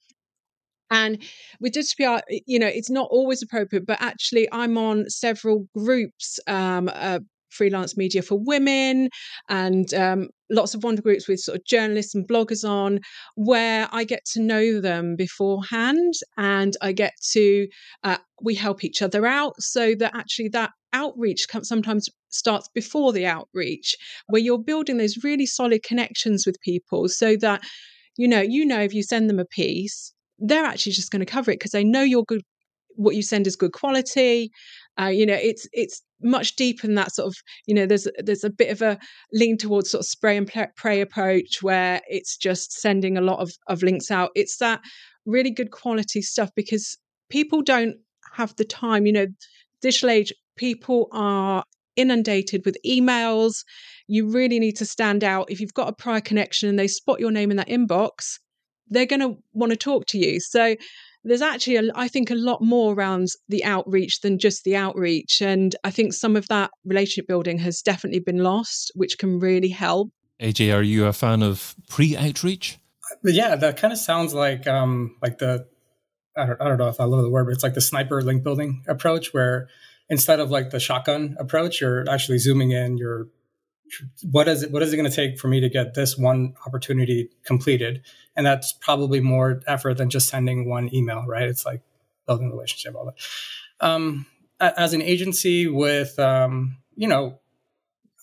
[0.89, 1.21] and
[1.59, 6.89] with GDPR, you know, it's not always appropriate, but actually, I'm on several groups, um,
[6.93, 7.19] uh,
[7.57, 9.09] freelance media for women
[9.49, 12.99] and um, lots of wonder groups with sort of journalists and bloggers on
[13.35, 17.67] where I get to know them beforehand and I get to
[18.03, 23.25] uh, we help each other out so that actually that outreach sometimes starts before the
[23.25, 23.95] outreach
[24.27, 27.61] where you're building those really solid connections with people so that
[28.17, 31.25] you know you know if you send them a piece they're actually just going to
[31.25, 32.41] cover it because they know you're good
[32.95, 34.49] what you send is good quality
[34.99, 38.43] uh, you know it's it's much deeper than that sort of you know there's there's
[38.43, 38.97] a bit of a
[39.33, 43.51] lean towards sort of spray and pray approach where it's just sending a lot of
[43.67, 44.31] of links out.
[44.35, 44.81] It's that
[45.25, 46.97] really good quality stuff because
[47.29, 47.95] people don't
[48.33, 49.27] have the time you know
[49.81, 51.63] digital age people are
[51.95, 53.63] inundated with emails.
[54.07, 55.49] You really need to stand out.
[55.51, 58.37] If you've got a prior connection and they spot your name in that inbox
[58.89, 60.39] they're going to want to talk to you.
[60.39, 60.75] So
[61.27, 65.41] there's actually, a, I think, a lot more around the outreach than just the outreach.
[65.41, 69.69] And I think some of that relationship building has definitely been lost, which can really
[69.69, 70.09] help.
[70.41, 72.77] AJ, are you a fan of pre-outreach?
[73.23, 75.65] Yeah, that kind of sounds like um, like the
[76.37, 78.21] I don't, I don't know if I love the word, but it's like the sniper
[78.21, 79.69] link building approach, where
[80.09, 83.27] instead of like the shotgun approach, you're actually zooming in, you're
[84.31, 86.53] what is it what is it going to take for me to get this one
[86.65, 88.01] opportunity completed
[88.35, 91.81] and that's probably more effort than just sending one email right it's like
[92.27, 93.15] building a relationship, all that.
[93.79, 94.27] Um,
[94.59, 97.39] as an agency with, um, you know,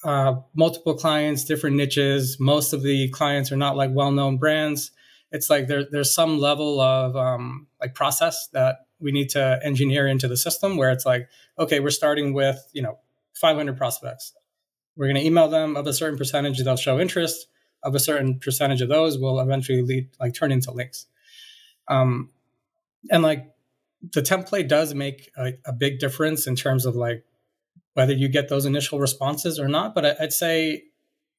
[0.04, 4.90] uh, multiple clients, different niches, most of the clients are not like well-known brands.
[5.32, 10.06] It's like there, there's some level of um, like process that we need to engineer
[10.06, 12.98] into the system where it's like, okay, we're starting with, you know,
[13.34, 14.34] 500 prospects.
[14.96, 17.46] We're going to email them of a certain percentage, they'll show interest.
[17.82, 21.04] Of a certain percentage of those will eventually lead, like, turn into links.
[21.86, 22.30] Um,
[23.10, 23.54] and like
[24.12, 27.24] the template does make a, a, big difference in terms of like
[27.94, 29.94] whether you get those initial responses or not.
[29.94, 30.84] But I, would say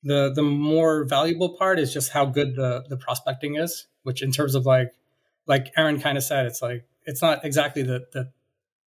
[0.04, 3.88] the the more valuable part is just how good the the prospecting is.
[4.04, 4.94] Which in terms of like
[5.48, 8.32] like Aaron kind of said, it's like it's not exactly the the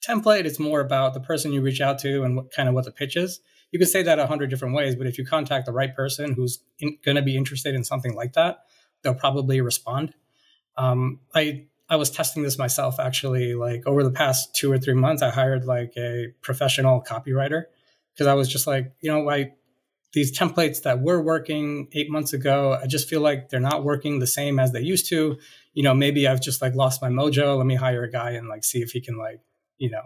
[0.08, 0.46] template.
[0.46, 2.92] It's more about the person you reach out to and what kind of what the
[2.92, 3.40] pitch is.
[3.72, 6.34] You could say that a hundred different ways, but if you contact the right person
[6.34, 8.60] who's going to be interested in something like that,
[9.02, 10.14] they'll probably respond.
[10.78, 13.54] Um, I I was testing this myself actually.
[13.56, 17.64] Like over the past two or three months, I hired like a professional copywriter
[18.14, 19.54] because I was just like, you know, I
[20.14, 24.20] these templates that were working eight months ago, I just feel like they're not working
[24.20, 25.38] the same as they used to.
[25.74, 27.58] You know, maybe I've just like lost my mojo.
[27.58, 29.42] Let me hire a guy and like see if he can like,
[29.78, 30.02] you know,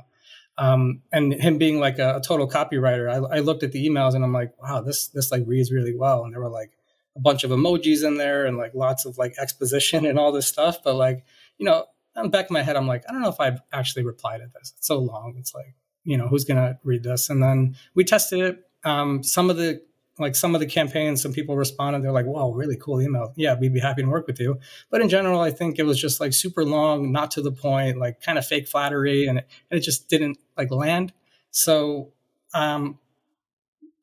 [0.58, 4.14] um, and him being like a, a total copywriter, I, I, looked at the emails
[4.14, 6.24] and I'm like, wow, this this like reads really well.
[6.24, 6.72] And there were like
[7.16, 10.48] a bunch of emojis in there and like lots of like exposition and all this
[10.48, 10.84] stuff.
[10.84, 11.26] But like
[11.58, 11.86] you know,
[12.16, 14.40] on the back of my head, I'm like, I don't know if I've actually replied
[14.40, 14.74] to this.
[14.76, 15.36] It's so long.
[15.38, 17.30] It's like, you know, who's to read this?
[17.30, 18.60] And then we tested it.
[18.84, 19.82] Um, some of the,
[20.20, 22.04] like some of the campaigns, some people responded.
[22.04, 23.34] They're like, "Wow, really cool email.
[23.36, 26.00] Yeah, we'd be happy to work with you." But in general, I think it was
[26.00, 29.48] just like super long, not to the point, like kind of fake flattery, and it,
[29.70, 31.14] and it just didn't like land.
[31.52, 32.12] So,
[32.54, 33.00] um,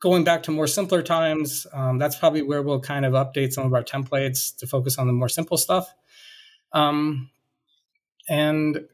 [0.01, 3.67] going back to more simpler times, um, that's probably where we'll kind of update some
[3.67, 5.93] of our templates to focus on the more simple stuff.
[6.73, 7.31] Um,
[8.29, 8.87] and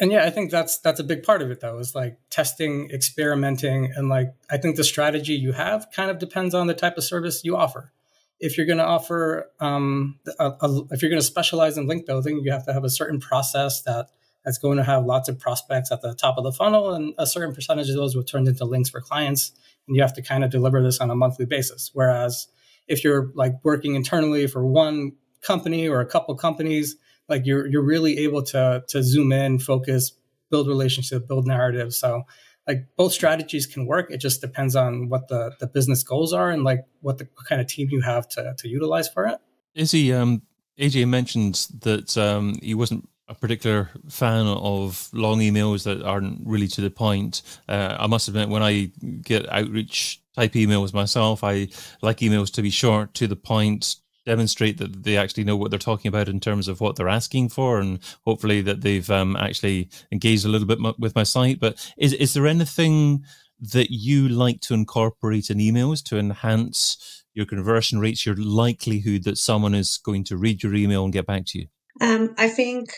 [0.00, 2.90] and yeah i think that's that's a big part of it though is like testing
[2.90, 6.96] experimenting and like i think the strategy you have kind of depends on the type
[6.96, 7.92] of service you offer.
[8.40, 12.06] If you're going to offer um, a, a, if you're going to specialize in link
[12.06, 14.10] building you have to have a certain process that
[14.44, 17.26] that's going to have lots of prospects at the top of the funnel and a
[17.26, 19.52] certain percentage of those will turn into links for clients
[19.86, 21.90] and you have to kind of deliver this on a monthly basis.
[21.92, 22.46] Whereas
[22.86, 26.96] if you're like working internally for one company or a couple companies
[27.28, 30.12] like you're you're really able to to zoom in, focus,
[30.50, 31.94] build relationship, build narrative.
[31.94, 32.24] So
[32.66, 34.10] like both strategies can work.
[34.10, 37.46] It just depends on what the the business goals are and like what the what
[37.46, 39.38] kind of team you have to to utilize for it.
[39.74, 40.42] Izzy, um,
[40.78, 46.68] AJ mentioned that um, he wasn't a particular fan of long emails that aren't really
[46.68, 47.42] to the point.
[47.68, 48.90] Uh, I must admit, when I
[49.22, 51.68] get outreach type emails myself, I
[52.00, 53.96] like emails to be short, to the point,
[54.28, 57.48] demonstrate that they actually know what they're talking about in terms of what they're asking
[57.48, 61.58] for, and hopefully that they've um, actually engaged a little bit with my site.
[61.58, 63.24] But is is there anything
[63.60, 69.38] that you like to incorporate in emails to enhance your conversion rates, your likelihood that
[69.38, 71.66] someone is going to read your email and get back to you?
[72.00, 72.90] Um, I think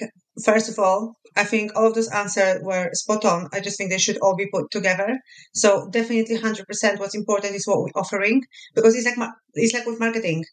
[0.45, 3.49] first of all, I think all of those answers were spot on.
[3.53, 5.19] I just think they should all be put together.
[5.55, 6.99] So definitely, hundred percent.
[6.99, 8.43] What's important is what we're offering
[8.75, 10.45] because it's like it's like with marketing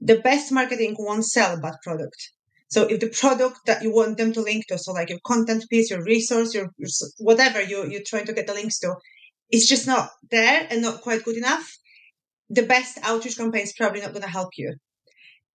[0.00, 2.32] the best marketing won't sell bad product.
[2.68, 5.64] So if the product that you want them to link to, so like your content
[5.70, 8.94] piece, your resource, your, your whatever you, you're trying to get the links to,
[9.50, 11.74] it's just not there and not quite good enough,
[12.50, 14.74] the best outreach campaign is probably not going to help you.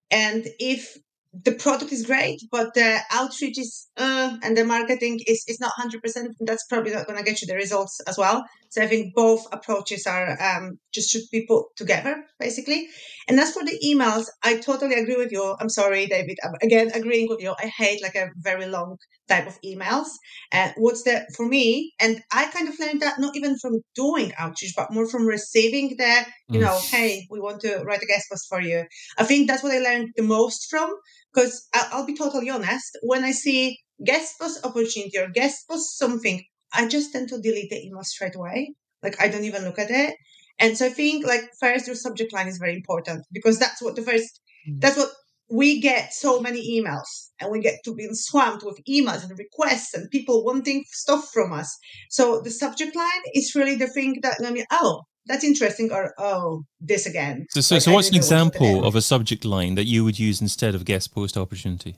[0.10, 0.98] And if
[1.34, 5.74] the product is great, but the outreach is uh, and the marketing is, is not
[5.80, 6.28] 100%.
[6.42, 8.44] That's probably not going to get you the results as well.
[8.70, 12.88] So I think both approaches are um, just should be put together, basically.
[13.28, 15.56] And as for the emails, I totally agree with you.
[15.60, 16.38] I'm sorry, David.
[16.44, 17.54] I'm again agreeing with you.
[17.58, 20.08] I hate like a very long type of emails.
[20.52, 21.94] And uh, what's the for me?
[22.00, 25.96] And I kind of learned that not even from doing outreach, but more from receiving
[25.98, 26.92] the, you know, mm.
[26.92, 28.86] hey, we want to write a guest post for you.
[29.18, 30.94] I think that's what I learned the most from
[31.34, 36.44] because I'll be totally honest, when I see guest post opportunity or guest post something,
[36.74, 38.76] I just tend to delete the email straight away.
[39.02, 40.16] Like I don't even look at it.
[40.60, 43.96] And so I think like first your subject line is very important because that's what
[43.96, 44.80] the first mm.
[44.80, 45.10] that's what
[45.50, 49.94] we get so many emails and we get to be swamped with emails and requests
[49.94, 51.78] and people wanting stuff from us.
[52.10, 56.14] So the subject line is really the thing that I mean, oh, that's interesting or
[56.18, 57.46] oh this again.
[57.52, 60.42] So so, like, so what's an example of a subject line that you would use
[60.42, 61.98] instead of guest post opportunity?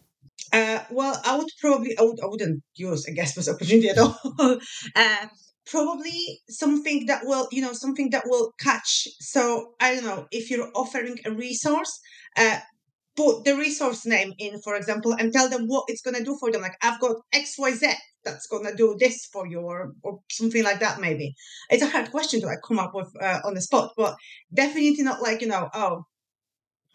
[0.53, 3.97] Uh, well i would probably I, would, I wouldn't use a guest post opportunity at
[4.03, 4.15] all.
[4.95, 5.27] Uh,
[5.65, 10.51] probably something that will you know something that will catch so i don't know if
[10.51, 11.99] you're offering a resource
[12.37, 12.59] uh,
[13.15, 16.37] put the resource name in, for example, and tell them what it's going to do
[16.39, 16.61] for them.
[16.61, 20.79] Like, I've got XYZ that's going to do this for you, or, or something like
[20.79, 21.35] that, maybe.
[21.69, 24.15] It's a hard question to like come up with uh, on the spot, but
[24.53, 26.03] definitely not like, you know, oh,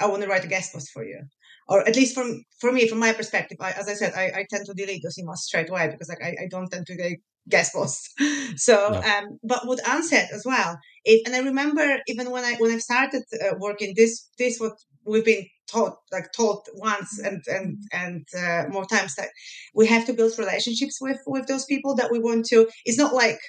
[0.01, 1.21] I want to write a guest post for you.
[1.69, 4.47] Or at least from for me, from my perspective, I, as I said, I, I
[4.51, 7.19] tend to delete those emails straight away because like I, I don't tend to get
[7.49, 8.13] guest posts.
[8.57, 12.73] So, um, but Anna said as well, it, and I remember even when I when
[12.73, 14.73] I started uh, working, this this what
[15.07, 19.29] we've been taught like taught once and and and uh, more times that
[19.75, 22.69] we have to build relationships with with those people that we want to.
[22.85, 23.41] It's not like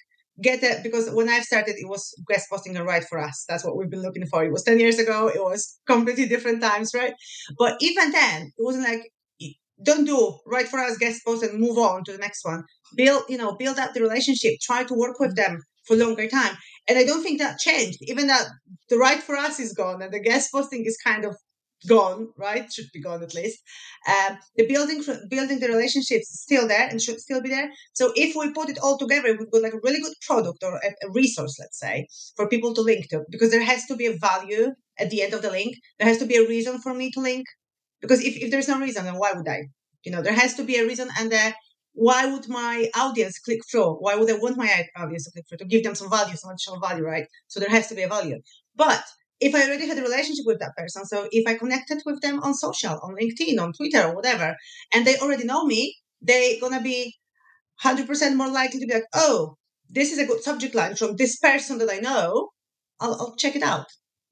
[0.42, 3.46] get it because when I started, it was guest posting and write for us.
[3.48, 4.44] That's what we've been looking for.
[4.44, 5.28] It was 10 years ago.
[5.28, 7.14] It was completely different times, right?
[7.58, 9.12] But even then, it wasn't like,
[9.84, 12.64] don't do write for us guest post and move on to the next one.
[12.96, 16.56] Build, you know, build up the relationship, try to work with them for longer time.
[16.88, 18.46] And I don't think that changed, even that
[18.90, 21.36] the write for us is gone and the guest posting is kind of
[21.88, 22.72] gone, right?
[22.72, 23.60] Should be gone at least.
[24.08, 27.72] Um, the building building the relationships is still there and should still be there.
[27.94, 30.76] So if we put it all together, we've got like a really good product or
[30.76, 34.08] a, a, resource, let's say, for people to link to, because there has to be
[34.08, 35.76] a value at the end of the link.
[36.00, 37.46] There has to be a reason for me to link.
[38.02, 39.68] Because if, if there's no reason, then why would I?
[40.04, 41.52] You know, there has to be a reason and uh,
[41.94, 43.96] why would my audience click through?
[43.96, 45.58] Why would I want my audience to click through?
[45.60, 47.26] To give them some value, some additional value, right?
[47.48, 48.40] So there has to be a value.
[48.76, 49.04] But
[49.42, 52.42] if I already had a relationship with that person, so if I connected with them
[52.44, 54.56] on social, on LinkedIn, on Twitter, or whatever,
[54.94, 57.16] and they already know me, they're gonna be
[57.84, 59.56] 100% more likely to be like, oh,
[59.90, 62.50] this is a good subject line from this person that I know.
[63.00, 63.88] I'll, I'll check it out.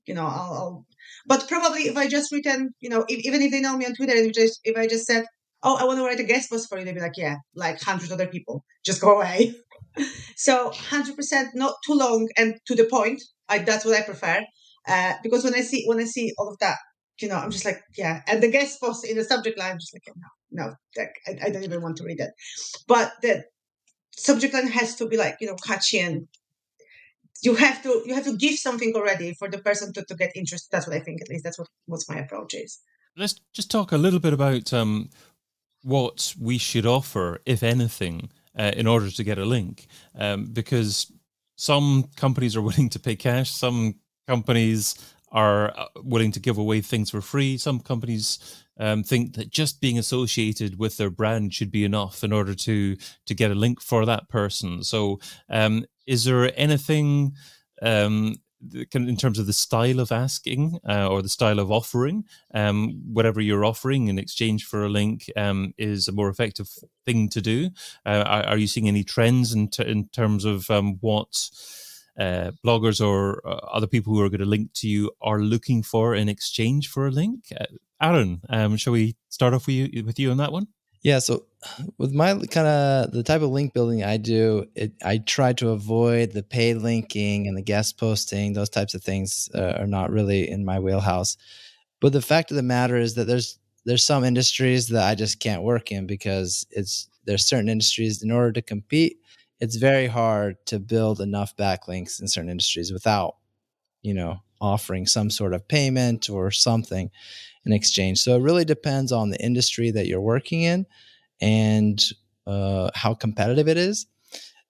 [0.05, 0.85] You know, I'll, I'll,
[1.25, 3.95] but probably if I just written, you know, if, even if they know me on
[3.95, 5.25] Twitter, and if, just, if I just said,
[5.63, 7.81] oh, I want to write a guest post for you, they'd be like, yeah, like
[7.81, 9.55] hundred other people, just go away.
[10.35, 13.21] so 100% not too long and to the point.
[13.49, 14.45] I, that's what I prefer.
[14.89, 16.77] Uh, because when I see when I see all of that,
[17.19, 18.21] you know, I'm just like, yeah.
[18.27, 21.47] And the guest post in the subject line, I'm just like, no, no, like, I,
[21.47, 22.31] I don't even want to read it.
[22.87, 23.43] But the
[24.11, 26.27] subject line has to be like, you know, catchy and
[27.41, 30.31] you have to you have to give something already for the person to, to get
[30.35, 30.69] interested.
[30.71, 31.21] That's what I think.
[31.21, 32.79] At least that's what what's my approach is.
[33.15, 35.09] Let's just talk a little bit about um,
[35.83, 41.11] what we should offer, if anything, uh, in order to get a link, um, because
[41.55, 43.95] some companies are willing to pay cash, some
[44.29, 44.95] companies
[45.31, 47.57] are uh, willing to give away things for free.
[47.57, 48.39] Some companies
[48.79, 52.95] um, think that just being associated with their brand should be enough in order to
[53.25, 54.83] to get a link for that person.
[54.83, 57.33] So, um, is there anything
[57.81, 58.35] um,
[58.93, 63.39] in terms of the style of asking uh, or the style of offering, um, whatever
[63.41, 66.69] you're offering in exchange for a link um, is a more effective
[67.05, 67.69] thing to do?
[68.05, 71.49] Uh, are, are, you seeing any trends in, t- in terms of um, what?
[72.19, 75.81] Uh, bloggers or uh, other people who are going to link to you are looking
[75.81, 77.45] for in exchange for a link.
[77.59, 77.65] Uh,
[78.01, 80.67] Aaron, um, shall we start off with you, with you on that one?
[81.01, 81.19] Yeah.
[81.19, 81.45] So
[81.97, 85.69] with my kind of the type of link building I do, it, I try to
[85.69, 88.53] avoid the paid linking and the guest posting.
[88.53, 91.37] Those types of things uh, are not really in my wheelhouse.
[92.01, 95.39] But the fact of the matter is that there's there's some industries that I just
[95.39, 99.19] can't work in because it's there's certain industries in order to compete
[99.59, 103.35] it's very hard to build enough backlinks in certain industries without,
[104.01, 107.09] you know, offering some sort of payment or something
[107.65, 108.19] in exchange.
[108.19, 110.85] So it really depends on the industry that you're working in
[111.41, 112.03] and
[112.47, 114.05] uh, how competitive it is.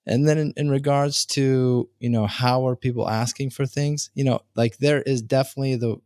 [0.06, 4.10] And then in, in regards to, you know, how are people asking for things?
[4.14, 5.96] You know, like there is definitely the,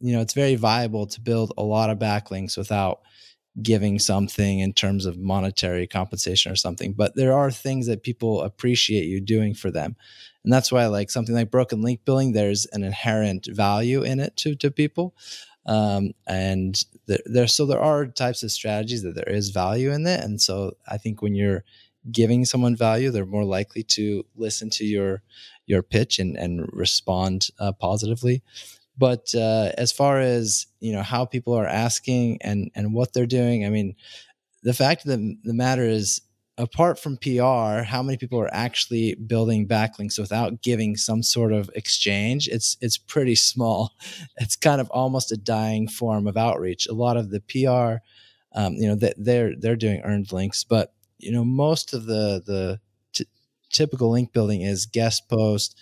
[0.00, 3.00] you know, it's very viable to build a lot of backlinks without
[3.62, 8.42] giving something in terms of monetary compensation or something but there are things that people
[8.42, 9.96] appreciate you doing for them.
[10.42, 14.36] And that's why like something like broken link building there's an inherent value in it
[14.38, 15.14] to to people.
[15.66, 20.06] Um, and there, there so there are types of strategies that there is value in
[20.06, 20.22] it.
[20.22, 21.64] And so i think when you're
[22.10, 25.22] giving someone value they're more likely to listen to your
[25.66, 28.42] your pitch and and respond uh, positively
[28.96, 33.26] but uh, as far as you know how people are asking and and what they're
[33.26, 33.96] doing, I mean,
[34.62, 36.20] the fact of the, the matter is,
[36.58, 41.70] apart from PR, how many people are actually building backlinks without giving some sort of
[41.74, 42.48] exchange?
[42.48, 43.92] It's it's pretty small.
[44.36, 46.86] It's kind of almost a dying form of outreach.
[46.86, 48.02] A lot of the PR,
[48.58, 52.42] um, you know, that they're they're doing earned links, but you know, most of the
[52.46, 52.80] the
[53.12, 53.26] t-
[53.70, 55.76] typical link building is guest post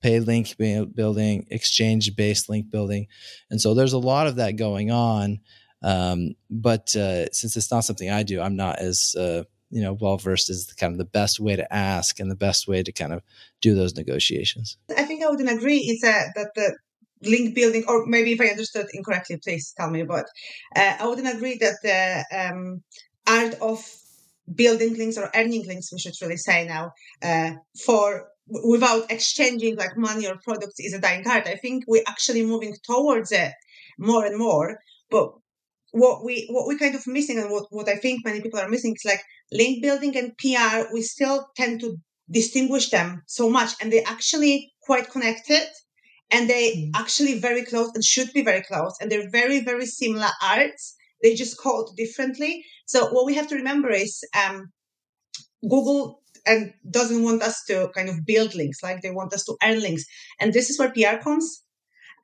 [0.00, 3.08] pay link building, exchange based link building.
[3.50, 5.40] And so there's a lot of that going on.
[5.82, 9.92] Um, but uh, since it's not something I do, I'm not as uh, you know
[9.92, 12.82] well versed as the, kind of the best way to ask and the best way
[12.82, 13.22] to kind of
[13.60, 14.76] do those negotiations.
[14.96, 15.78] I think I wouldn't agree.
[15.78, 16.76] Is that that the
[17.22, 20.02] link building, or maybe if I understood incorrectly, please tell me.
[20.02, 20.26] But
[20.74, 22.82] uh, I wouldn't agree that the um,
[23.26, 23.84] art of
[24.54, 26.92] building links or earning links, we should really say now,
[27.22, 27.52] uh,
[27.84, 31.46] for without exchanging like money or products is a dying art.
[31.46, 33.52] I think we're actually moving towards it
[33.98, 34.78] more and more.
[35.10, 35.32] But
[35.92, 38.68] what we what we kind of missing and what, what I think many people are
[38.68, 39.22] missing is like
[39.52, 41.96] link building and PR, we still tend to
[42.30, 45.66] distinguish them so much and they actually quite connected
[46.30, 46.90] and they mm.
[46.94, 51.34] actually very close and should be very close and they're very very similar arts they
[51.34, 52.64] just called differently.
[52.86, 54.72] So what we have to remember is um,
[55.62, 59.56] google and doesn't want us to kind of build links like they want us to
[59.62, 60.04] earn links.
[60.40, 61.62] And this is where pr comes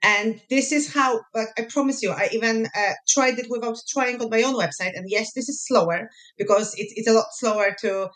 [0.02, 4.20] and this is how like i promise you i even uh, tried it without trying
[4.20, 4.92] on my own website.
[4.94, 8.10] And yes this is slower because it's, it's a lot slower to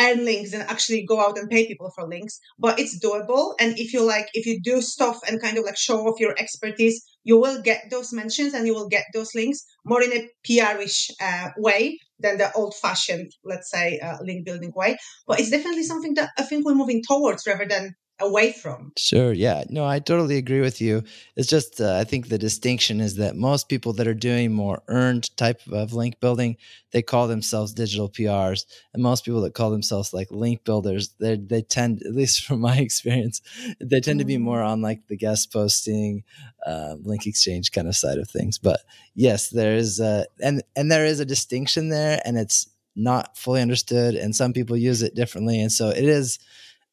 [0.00, 2.38] earn links and actually go out and pay people for links.
[2.58, 3.54] But it's doable.
[3.58, 6.34] And if you like if you do stuff and kind of like show off your
[6.38, 10.22] expertise you will get those mentions and you will get those links more in a
[10.46, 14.96] pr-ish uh, way than the old fashioned let's say uh, link building way.
[15.26, 18.92] But it's definitely something that i think we're moving towards rather than away from.
[18.96, 19.32] Sure.
[19.32, 19.64] Yeah.
[19.68, 21.02] No, I totally agree with you.
[21.36, 24.82] It's just, uh, I think the distinction is that most people that are doing more
[24.88, 26.56] earned type of link building,
[26.92, 28.64] they call themselves digital PRs.
[28.94, 32.60] And most people that call themselves like link builders, they they tend, at least from
[32.60, 33.42] my experience,
[33.80, 34.68] they tend to be more mm.
[34.68, 36.24] on like the guest posting,
[36.66, 38.58] uh, link exchange kind of side of things.
[38.58, 38.80] But
[39.14, 43.60] yes, there is, a, and, and there is a distinction there and it's not fully
[43.60, 44.14] understood.
[44.14, 45.60] And some people use it differently.
[45.60, 46.38] And so it is,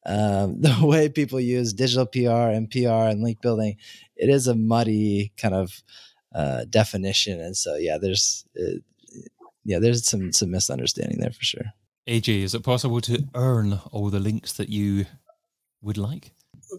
[0.06, 3.76] um, the way people use digital PR and PR and link building,
[4.16, 5.82] it is a muddy kind of
[6.34, 7.40] uh, definition.
[7.40, 8.78] And so, yeah, there's uh,
[9.64, 11.72] yeah, there's some some misunderstanding there for sure.
[12.06, 15.06] AJ, is it possible to earn all the links that you
[15.80, 16.32] would like?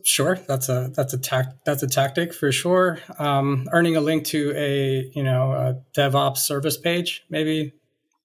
[0.03, 2.99] Sure, that's a that's a tac that's a tactic for sure.
[3.17, 7.73] Um, earning a link to a you know a DevOps service page maybe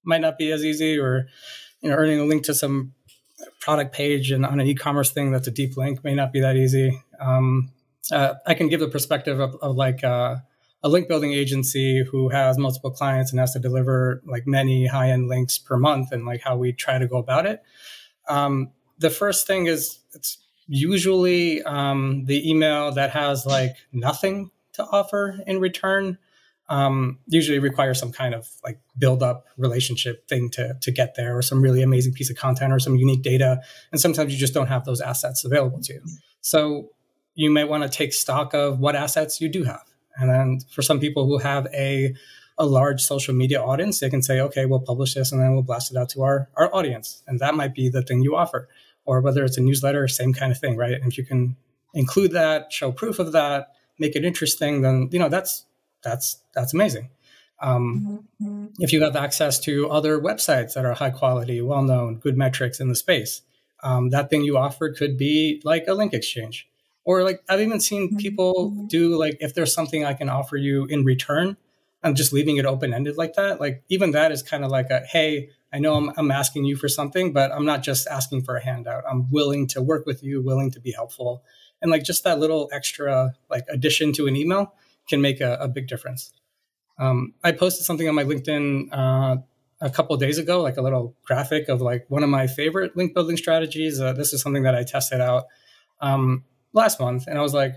[0.05, 1.29] might not be as easy, or
[1.81, 2.93] you know earning a link to some
[3.61, 6.57] product page and on an e-commerce thing that's a deep link may not be that
[6.57, 7.01] easy.
[7.21, 7.71] Um,
[8.11, 10.37] uh, I can give the perspective of, of like uh,
[10.83, 15.11] a link building agency who has multiple clients and has to deliver like many high
[15.11, 17.63] end links per month and like how we try to go about it.
[18.29, 24.85] Um, the first thing is it's usually um, the email that has like nothing to
[24.85, 26.19] offer in return
[26.71, 31.37] um, usually require some kind of like build up relationship thing to, to get there
[31.37, 33.61] or some really amazing piece of content or some unique data.
[33.91, 36.03] And sometimes you just don't have those assets available to you.
[36.41, 36.91] So
[37.35, 39.83] you may want to take stock of what assets you do have.
[40.17, 42.15] And then for some people who have a,
[42.57, 45.63] a large social media audience, they can say, okay, we'll publish this and then we'll
[45.63, 47.23] blast it out to our, our audience.
[47.27, 48.69] And that might be the thing you offer.
[49.07, 50.93] Or whether it's a newsletter, same kind of thing, right?
[50.93, 51.57] And if you can
[51.95, 55.67] include that, show proof of that, make it interesting, then you know that's
[56.03, 57.11] that's that's amazing.
[57.61, 58.67] Um, mm-hmm.
[58.79, 62.81] If you have access to other websites that are high quality, well known, good metrics
[62.81, 63.43] in the space,
[63.83, 66.69] um, that thing you offered could be like a link exchange.
[67.05, 68.17] Or like I've even seen mm-hmm.
[68.17, 71.57] people do like if there's something I can offer you in return,
[72.03, 73.61] I'm just leaving it open ended like that.
[73.61, 76.77] Like even that is kind of like a hey, I know I'm, I'm asking you
[76.77, 79.05] for something, but I'm not just asking for a handout.
[79.09, 81.43] I'm willing to work with you, willing to be helpful,
[81.83, 84.75] and like just that little extra like addition to an email
[85.11, 86.33] can make a, a big difference.
[86.99, 89.37] Um, I posted something on my LinkedIn uh,
[89.81, 93.15] a couple days ago, like a little graphic of like one of my favorite link
[93.15, 94.01] building strategies.
[94.01, 95.45] Uh, this is something that I tested out
[96.01, 97.75] um, last month, and I was like,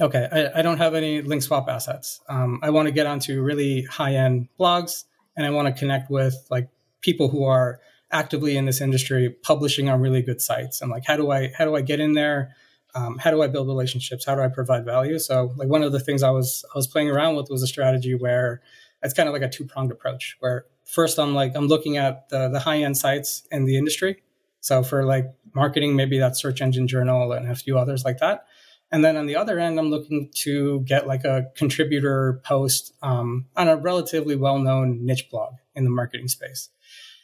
[0.00, 2.20] okay, I, I don't have any link swap assets.
[2.28, 5.04] Um, I want to get onto really high end blogs,
[5.36, 6.68] and I want to connect with like
[7.02, 7.80] people who are
[8.12, 10.80] actively in this industry, publishing on really good sites.
[10.80, 12.54] And like, how do I how do I get in there?
[12.94, 14.24] Um, how do I build relationships?
[14.24, 15.18] How do I provide value?
[15.18, 17.66] So, like one of the things I was I was playing around with was a
[17.66, 18.60] strategy where
[19.02, 20.36] it's kind of like a two pronged approach.
[20.40, 24.22] Where first I'm like I'm looking at the the high end sites in the industry.
[24.60, 28.46] So for like marketing, maybe that's Search Engine Journal and a few others like that.
[28.92, 33.46] And then on the other end, I'm looking to get like a contributor post um,
[33.56, 36.68] on a relatively well known niche blog in the marketing space.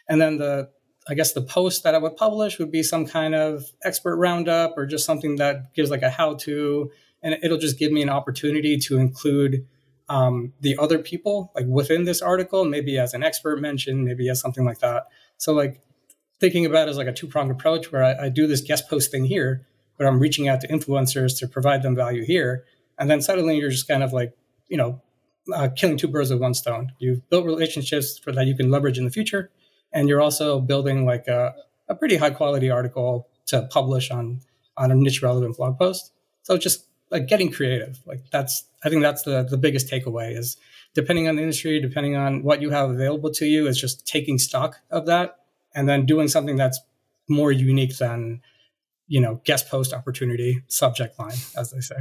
[0.09, 0.71] And then the
[1.09, 4.77] I guess the post that I would publish would be some kind of expert roundup
[4.77, 6.91] or just something that gives like a how to,
[7.23, 9.67] and it'll just give me an opportunity to include
[10.09, 14.41] um, the other people like within this article, maybe as an expert mention, maybe as
[14.41, 15.05] something like that.
[15.37, 15.81] So like
[16.41, 18.89] thinking about it as like a two pronged approach where I, I do this guest
[18.89, 19.67] post thing here,
[19.99, 22.65] but I'm reaching out to influencers to provide them value here,
[22.99, 24.33] and then suddenly you're just kind of like
[24.69, 25.01] you know
[25.55, 26.93] uh, killing two birds with one stone.
[26.99, 29.51] You've built relationships for that you can leverage in the future
[29.97, 31.55] and you're also building like a,
[31.89, 34.41] a pretty high quality article to publish on
[34.77, 36.13] on a niche relevant blog post.
[36.43, 37.99] So just like getting creative.
[38.05, 40.59] Like that's I think that's the the biggest takeaway is
[40.95, 44.39] depending on the industry, depending on what you have available to you, is just taking
[44.39, 45.39] stock of that
[45.75, 46.79] and then doing something that's
[47.27, 48.43] more unique than
[49.09, 51.97] you know guest post opportunity subject line as they say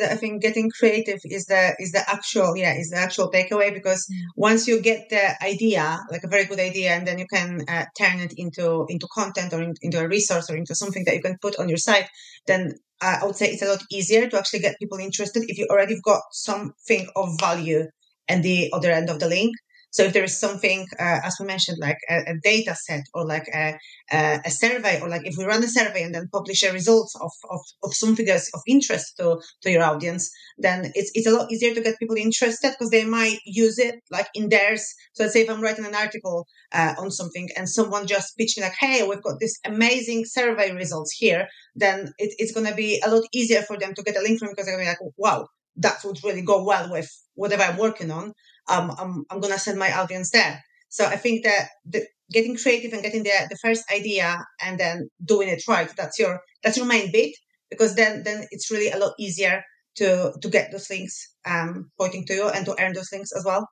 [0.00, 4.06] I think getting creative is the is the actual yeah is the actual takeaway because
[4.36, 7.84] once you get the idea like a very good idea and then you can uh,
[7.98, 11.22] turn it into into content or in, into a resource or into something that you
[11.22, 12.08] can put on your site
[12.46, 15.58] then uh, I would say it's a lot easier to actually get people interested if
[15.58, 17.86] you already got something of value
[18.28, 19.54] at the other end of the link
[19.90, 23.26] so if there is something, uh, as we mentioned, like a, a, data set or
[23.26, 23.76] like a,
[24.12, 27.16] a, a, survey, or like if we run a survey and then publish a results
[27.20, 31.32] of, of, of some figures of interest to, to your audience, then it's, it's a
[31.32, 34.94] lot easier to get people interested because they might use it like in theirs.
[35.14, 38.58] So let's say if I'm writing an article uh, on something and someone just pitched
[38.58, 42.74] me like, hey, we've got this amazing survey results here, then it, it's going to
[42.74, 44.96] be a lot easier for them to get a link from because they're going to
[44.96, 48.34] be like, wow, that would really go well with whatever I'm working on
[48.70, 50.62] um, I'm, I'm going to send my audience there.
[50.88, 55.08] So I think that the, getting creative and getting the, the first idea and then
[55.24, 57.34] doing it right, that's your, that's your main bit
[57.68, 59.62] because then, then it's really a lot easier
[59.96, 63.44] to, to get those links um, pointing to you and to earn those links as
[63.44, 63.68] well.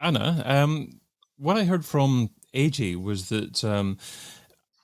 [0.00, 1.00] Anna, um,
[1.36, 3.98] what I heard from AJ was that um,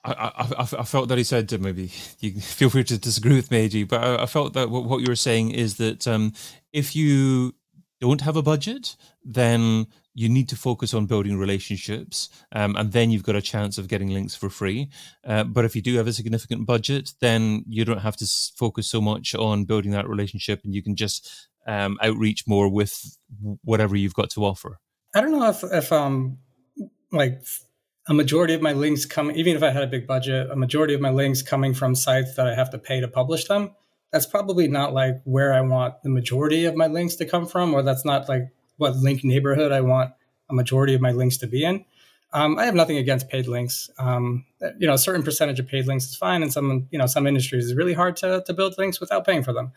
[0.03, 3.67] I, I, I, felt that he said maybe you feel free to disagree with me,
[3.67, 6.33] AJ, but I, I felt that what, what, you were saying is that um,
[6.71, 7.53] if you
[7.99, 13.11] don't have a budget, then you need to focus on building relationships, um, and then
[13.11, 14.89] you've got a chance of getting links for free.
[15.25, 18.25] Uh, but if you do have a significant budget, then you don't have to
[18.55, 23.17] focus so much on building that relationship, and you can just um, outreach more with
[23.63, 24.79] whatever you've got to offer.
[25.15, 26.37] I don't know if if um
[27.11, 27.41] like
[28.07, 30.93] a majority of my links come even if I had a big budget, a majority
[30.93, 33.75] of my links coming from sites that I have to pay to publish them
[34.11, 37.73] that's probably not like where I want the majority of my links to come from,
[37.73, 40.13] or that's not like what link neighborhood I want
[40.49, 41.85] a majority of my links to be in.
[42.31, 43.89] Um, I have nothing against paid links.
[43.97, 44.45] Um,
[44.77, 47.25] you know, a certain percentage of paid links is fine, and some you know some
[47.25, 49.71] industries is really hard to to build links without paying for them.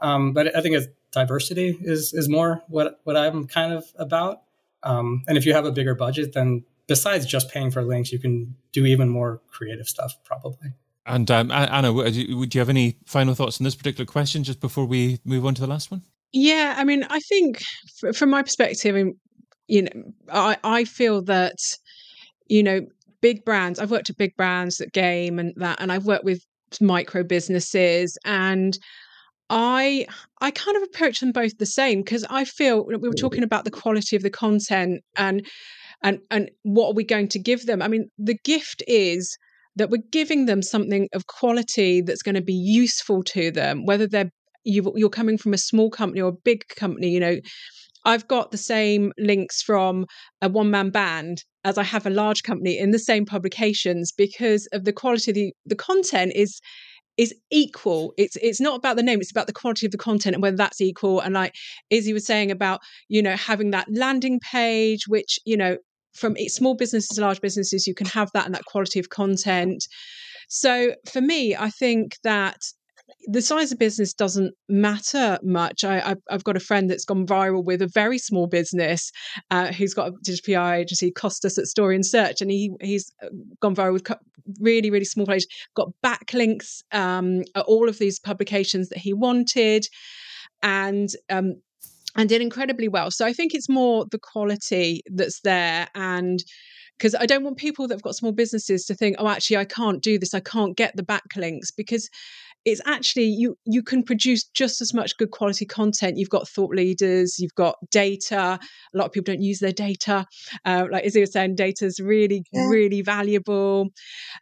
[0.00, 4.42] Um, but I think it's diversity is is more what what I'm kind of about.
[4.82, 8.20] Um, and if you have a bigger budget, then besides just paying for links, you
[8.20, 10.74] can do even more creative stuff probably.
[11.06, 14.86] And um, Anna, would you have any final thoughts on this particular question just before
[14.86, 16.02] we move on to the last one?
[16.32, 17.62] Yeah, I mean, I think
[18.14, 19.12] from my perspective,
[19.68, 19.90] you know,
[20.32, 21.58] I, I feel that,
[22.48, 22.86] you know,
[23.20, 26.44] big brands, I've worked at big brands at Game and that, and I've worked with
[26.80, 28.76] micro businesses and
[29.48, 30.06] I
[30.40, 33.64] I kind of approach them both the same because I feel we were talking about
[33.64, 35.46] the quality of the content and
[36.02, 37.80] and and what are we going to give them?
[37.80, 39.38] I mean, the gift is
[39.76, 44.06] that we're giving them something of quality that's going to be useful to them, whether
[44.06, 44.30] they're
[44.64, 47.10] you, you're coming from a small company or a big company.
[47.10, 47.36] You know,
[48.04, 50.06] I've got the same links from
[50.42, 54.66] a one man band as I have a large company in the same publications because
[54.72, 56.60] of the quality of the, the content is
[57.16, 58.12] is equal.
[58.18, 60.56] It's it's not about the name, it's about the quality of the content and whether
[60.56, 61.20] that's equal.
[61.20, 61.54] And like
[61.90, 65.76] Izzy was saying about, you know, having that landing page, which, you know,
[66.16, 69.86] from small businesses to large businesses, you can have that and that quality of content.
[70.48, 72.58] So for me, I think that
[73.28, 75.84] the size of business doesn't matter much.
[75.84, 79.10] I, have got a friend that's gone viral with a very small business
[79.50, 83.12] uh, who's got a digital PR agency, Costas at Story and Search, and he he's
[83.22, 83.28] uh,
[83.60, 84.10] gone viral with
[84.60, 85.46] really really small page.
[85.74, 89.86] Got backlinks um, at all of these publications that he wanted,
[90.62, 91.56] and um,
[92.16, 93.10] and did incredibly well.
[93.10, 96.42] So I think it's more the quality that's there and
[96.98, 100.02] because I don't want people that've got small businesses to think, oh, actually, I can't
[100.02, 100.32] do this.
[100.32, 102.08] I can't get the backlinks because
[102.64, 106.18] it's actually you you can produce just as much good quality content.
[106.18, 108.58] You've got thought leaders, you've got data.
[108.92, 110.26] A lot of people don't use their data.
[110.64, 112.66] Uh, like Izzy was saying, data is really yeah.
[112.66, 113.90] really valuable.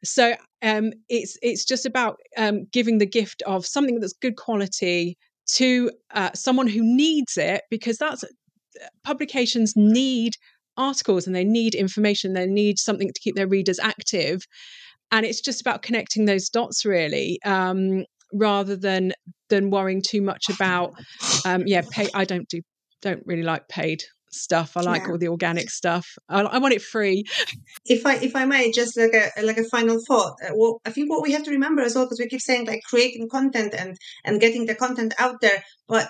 [0.05, 5.19] So um, it's it's just about um, giving the gift of something that's good quality
[5.47, 8.29] to uh, someone who needs it because that's uh,
[9.05, 10.35] publications need
[10.77, 14.43] articles and they need information they need something to keep their readers active
[15.13, 19.13] and it's just about connecting those dots really um, rather than
[19.51, 20.93] than worrying too much about
[21.45, 22.61] um, yeah pay i don't do
[23.03, 24.03] don't really like paid
[24.35, 24.77] stuff.
[24.77, 25.11] I like yeah.
[25.11, 26.07] all the organic stuff.
[26.29, 27.25] I, I, want it free.
[27.87, 30.37] If I if I may, just like a like a final thought.
[30.45, 32.67] Uh, well, I think what we have to remember as well, because we keep saying
[32.67, 36.09] like creating content and and getting the content out there, but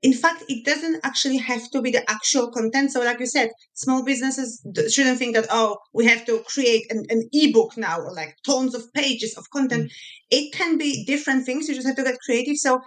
[0.00, 2.92] in fact, it doesn't actually have to be the actual content.
[2.92, 7.04] So, like you said, small businesses shouldn't think that, oh, we have to create an,
[7.10, 9.84] an ebook now or like tons of pages of content.
[9.84, 9.90] Mm.
[10.30, 11.68] It can be different things.
[11.68, 12.56] You just have to get creative.
[12.56, 12.80] So,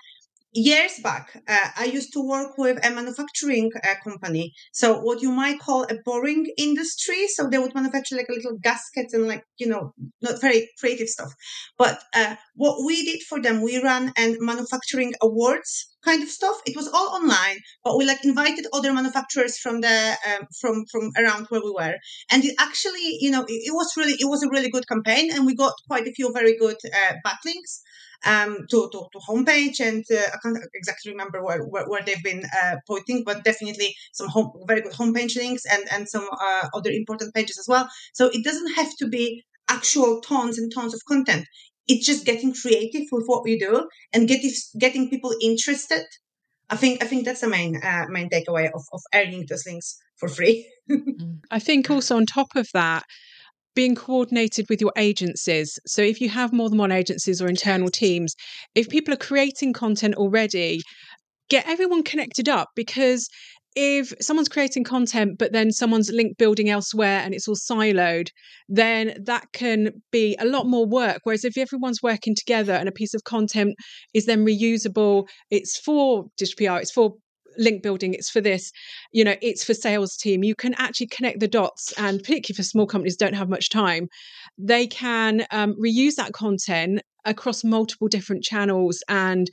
[0.54, 4.54] years back, uh, I used to work with a manufacturing uh, company.
[4.74, 7.28] So what you might call a boring industry.
[7.28, 11.08] So they would manufacture like a little gaskets and like, you know, not very creative
[11.08, 11.34] stuff.
[11.78, 16.58] But uh, what we did for them, we ran and manufacturing awards kind of stuff.
[16.66, 21.12] It was all online, but we like invited other manufacturers from the um, from from
[21.18, 21.96] around where we were,
[22.32, 25.32] and it actually, you know, it, it, was really it was a really good campaign,
[25.32, 27.82] and we got quite a few very good uh, backlinks
[28.26, 32.24] um, to, to, to homepage, and uh, I can't exactly remember where, where, where they've
[32.24, 36.68] been uh, pointing, but definitely some home, very good homepage links and and some uh,
[36.74, 37.90] other important pages as well.
[38.14, 41.46] So it doesn't have to be actual tons and tons of content.
[41.88, 46.06] It's just getting creative with what we do and getting getting people interested.
[46.70, 50.00] I think I think that's the main uh, main takeaway of, of earning those links
[50.18, 50.68] for free.
[50.92, 51.40] Mm.
[51.50, 53.06] I think also on top of that,
[53.76, 55.80] being coordinated with your agencies.
[55.86, 58.36] So if you have more than one agencies or internal teams,
[58.76, 60.82] if people are creating content already,
[61.50, 63.28] get everyone connected up because
[63.76, 68.28] if someone's creating content but then someone's link building elsewhere and it's all siloed
[68.68, 72.92] then that can be a lot more work whereas if everyone's working together and a
[72.92, 73.74] piece of content
[74.14, 77.14] is then reusable it's for digital pr it's for
[77.58, 78.72] link building it's for this
[79.12, 80.44] you know it's for sales team.
[80.44, 84.08] You can actually connect the dots and particularly for small companies don't have much time
[84.58, 89.50] they can um, reuse that content across multiple different channels and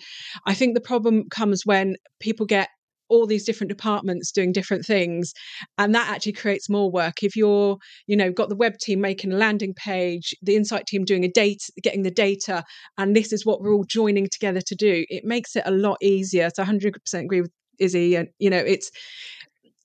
[0.46, 2.68] i think the problem comes when people get
[3.08, 5.32] all these different departments doing different things
[5.78, 7.22] and that actually creates more work.
[7.22, 11.04] If you're you know got the web team making a landing page the insight team
[11.04, 12.64] doing a date getting the data
[12.96, 15.98] and this is what we're all joining together to do it makes it a lot
[16.02, 16.50] easier.
[16.54, 18.90] So 100% agree with Izzy, and you know, it's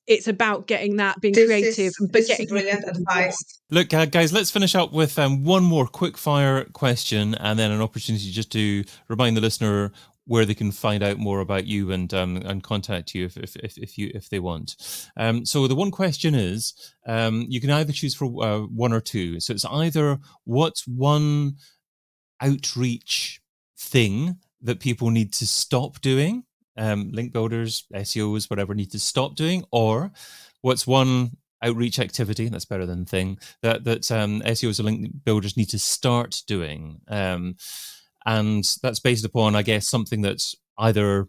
[0.05, 4.33] it's about getting that being this creative is, but getting brilliant advice look uh, guys
[4.33, 8.51] let's finish up with um, one more quick fire question and then an opportunity just
[8.51, 9.93] to remind the listener
[10.25, 13.55] where they can find out more about you and um, and contact you if, if,
[13.57, 14.75] if, if you if they want.
[15.17, 16.73] Um, so the one question is,
[17.05, 19.39] um, you can either choose for uh, one or two.
[19.39, 21.57] So it's either what's one
[22.41, 23.41] outreach
[23.77, 26.45] thing that people need to stop doing,
[26.77, 30.11] um, link builders, SEOs, whatever, need to stop doing, or
[30.61, 35.55] what's one outreach activity that's better than thing that that um, SEOs or link builders
[35.55, 37.55] need to start doing, um,
[38.25, 41.27] and that's based upon, I guess, something that's either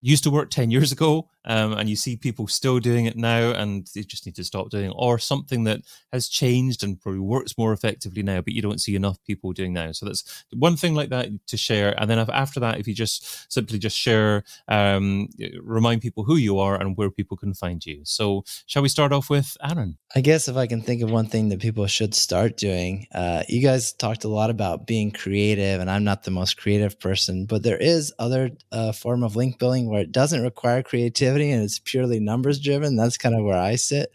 [0.00, 3.50] used to work 10 years ago um, and you see people still doing it now
[3.50, 4.94] and they just need to stop doing it.
[4.96, 5.80] Or something that
[6.12, 9.72] has changed and probably works more effectively now but you don't see enough people doing
[9.72, 9.92] now.
[9.92, 12.00] So that's one thing like that to share.
[12.00, 15.28] And then after that if you just simply just share um,
[15.60, 18.02] remind people who you are and where people can find you.
[18.04, 19.98] So shall we start off with aaron?
[20.14, 23.42] I guess if i can think of one thing that people should start doing uh,
[23.48, 27.46] you guys talked a lot about being creative and i'm not the most creative person
[27.46, 31.62] but there is other uh, form of link building where it doesn't require creativity and
[31.62, 32.96] it's purely numbers driven.
[32.96, 34.12] That's kind of where I sit.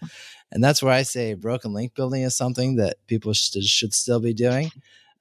[0.52, 4.20] And that's where I say broken link building is something that people should, should still
[4.20, 4.72] be doing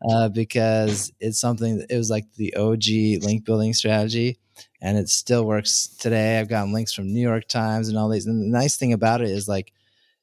[0.08, 4.38] uh, because it's something that it was like the OG link building strategy
[4.80, 6.38] and it still works today.
[6.38, 8.26] I've gotten links from New York Times and all these.
[8.26, 9.72] And the nice thing about it is like,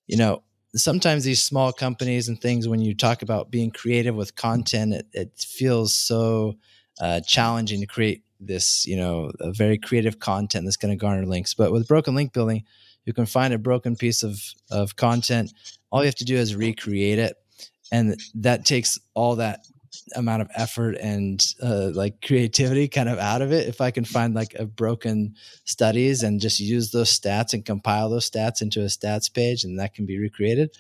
[0.06, 0.44] you know,
[0.76, 5.08] sometimes these small companies and things, when you talk about being creative with content, it,
[5.14, 6.56] it feels so
[7.00, 11.26] uh, challenging to create this, you know, a very creative content that's going to garner
[11.26, 11.54] links.
[11.54, 12.64] But with broken link building,
[13.06, 14.40] you can find a broken piece of,
[14.72, 15.52] of content.
[15.92, 17.36] All you have to do is recreate it.
[17.92, 19.62] And that takes all that
[20.16, 23.68] amount of effort and uh, like creativity kind of out of it.
[23.68, 25.36] If I can find like a broken
[25.66, 29.80] studies and just use those stats and compile those stats into a stats page and
[29.80, 30.72] that can be recreated,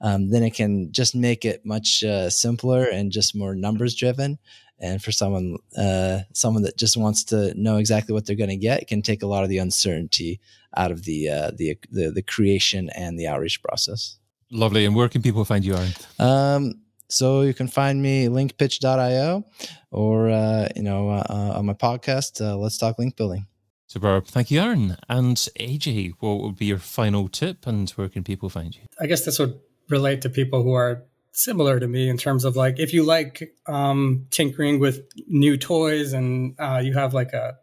[0.00, 4.38] um, then it can just make it much uh, simpler and just more numbers driven
[4.78, 8.56] and for someone uh, someone that just wants to know exactly what they're going to
[8.56, 10.40] get can take a lot of the uncertainty
[10.76, 14.18] out of the, uh, the, the the creation and the outreach process.
[14.50, 14.84] Lovely.
[14.84, 15.92] And where can people find you, Aaron?
[16.18, 19.44] Um, so you can find me linkpitch.io
[19.90, 22.40] or uh, you know uh, uh, on my podcast.
[22.40, 23.46] Uh, Let's talk link building.
[23.86, 24.26] Superb.
[24.26, 24.96] Thank you, Aaron.
[25.08, 28.82] And AJ, what would be your final tip and where can people find you?
[29.00, 31.04] I guess this would relate to people who are
[31.36, 36.14] similar to me in terms of like if you like um, tinkering with new toys
[36.14, 37.56] and uh, you have like a,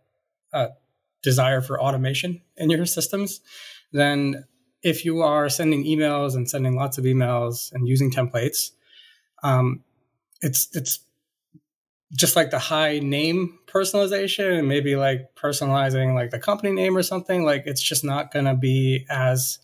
[0.54, 0.70] a,
[1.24, 3.40] desire for automation in your systems,
[3.94, 4.44] then
[4.82, 8.72] if you are sending emails and sending lots of emails and using templates,
[9.42, 9.84] um,
[10.42, 11.00] it's it's
[12.12, 17.04] just like the high name personalization and maybe like personalizing like the company name or
[17.04, 17.44] something.
[17.44, 19.60] Like it's just not going to be as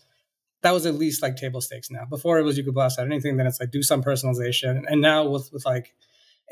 [0.62, 2.04] that was at least like table stakes now.
[2.04, 4.82] Before it was you could blast out anything, then it's like do some personalization.
[4.86, 5.94] And now with with like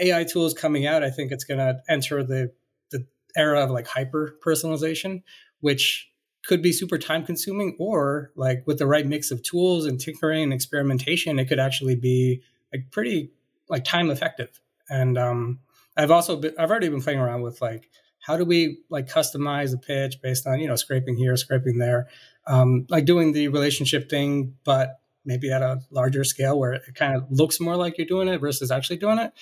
[0.00, 2.52] AI tools coming out, I think it's gonna enter the
[2.90, 3.06] the
[3.36, 5.22] era of like hyper personalization,
[5.61, 6.11] which
[6.48, 10.44] could be super time consuming or like with the right mix of tools and tinkering
[10.44, 12.42] and experimentation, it could actually be
[12.72, 13.30] like pretty
[13.68, 14.61] like time effective.
[14.88, 15.59] And um,
[15.96, 17.90] I've also been, I've already been playing around with like,
[18.20, 22.09] how do we like customize the pitch based on, you know, scraping here, scraping there,
[22.49, 27.14] um, like doing the relationship thing, but maybe at a larger scale where it kind
[27.14, 29.32] of looks more like you're doing it versus actually doing it.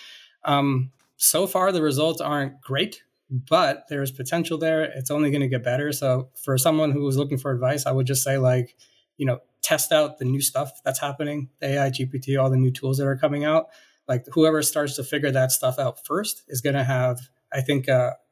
[0.45, 4.83] Um, so far, the results aren't great, but there's potential there.
[4.83, 5.93] It's only going to get better.
[5.93, 8.77] So for someone who was looking for advice, I would just say like,
[9.17, 12.71] you know, test out the new stuff that's happening, the AI, GPT, all the new
[12.71, 13.67] tools that are coming out.
[14.09, 17.21] Like whoever starts to figure that stuff out first is going to have,
[17.53, 17.89] I think,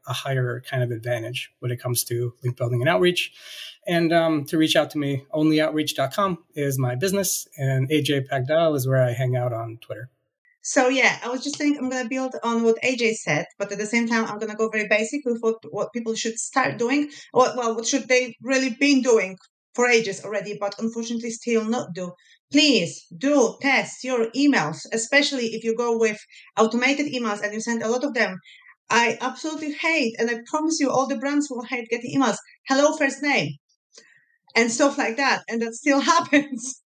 [0.06, 3.32] a higher kind of advantage when it comes to link building and outreach.
[3.86, 8.86] And um, to reach out to me, onlyoutreach.com is my business, and AJ Paghdal is
[8.86, 10.10] where I hang out on Twitter.
[10.66, 13.76] So yeah, I was just saying I'm gonna build on what AJ said, but at
[13.76, 17.10] the same time I'm gonna go very basic with what, what people should start doing.
[17.32, 19.36] What well, what should they really been doing
[19.74, 22.12] for ages already, but unfortunately still not do.
[22.50, 26.18] Please do test your emails, especially if you go with
[26.56, 28.38] automated emails and you send a lot of them.
[28.90, 32.36] I absolutely hate, and I promise you, all the brands will hate getting emails.
[32.68, 33.52] Hello, first name,
[34.56, 36.82] and stuff like that, and that still happens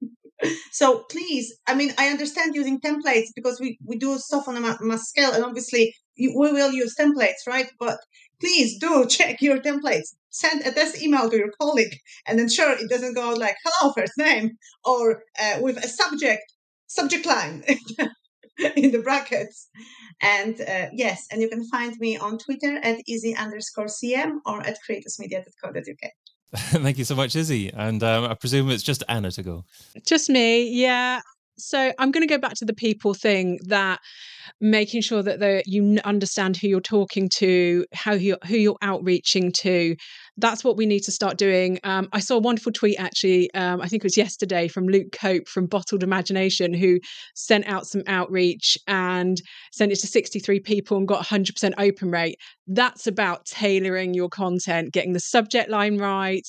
[0.72, 4.76] so please, I mean, I understand using templates because we, we do stuff on a
[4.80, 7.66] mass scale and obviously we will use templates, right?
[7.78, 7.98] But
[8.40, 10.14] please do check your templates.
[10.30, 14.14] Send a test email to your colleague and ensure it doesn't go like hello first
[14.18, 14.52] name
[14.84, 16.42] or uh, with a subject
[16.86, 17.64] subject line
[18.76, 19.68] in the brackets.
[20.22, 24.60] And uh, yes, and you can find me on Twitter at easy underscore cm or
[24.60, 26.10] at creatorsmedia.co.uk.
[26.56, 27.72] Thank you so much, Izzy.
[27.72, 29.64] And um, I presume it's just Anna to go.
[30.06, 31.20] Just me, yeah.
[31.56, 34.00] So I'm going to go back to the people thing that
[34.60, 39.96] making sure that you understand who you're talking to, how you who you're outreaching to.
[40.36, 41.78] That's what we need to start doing.
[41.84, 43.52] Um, I saw a wonderful tweet actually.
[43.54, 46.98] Um, I think it was yesterday from Luke Cope from Bottled Imagination, who
[47.34, 49.40] sent out some outreach and
[49.72, 52.36] sent it to 63 people and got 100% open rate.
[52.66, 56.46] That's about tailoring your content, getting the subject line right,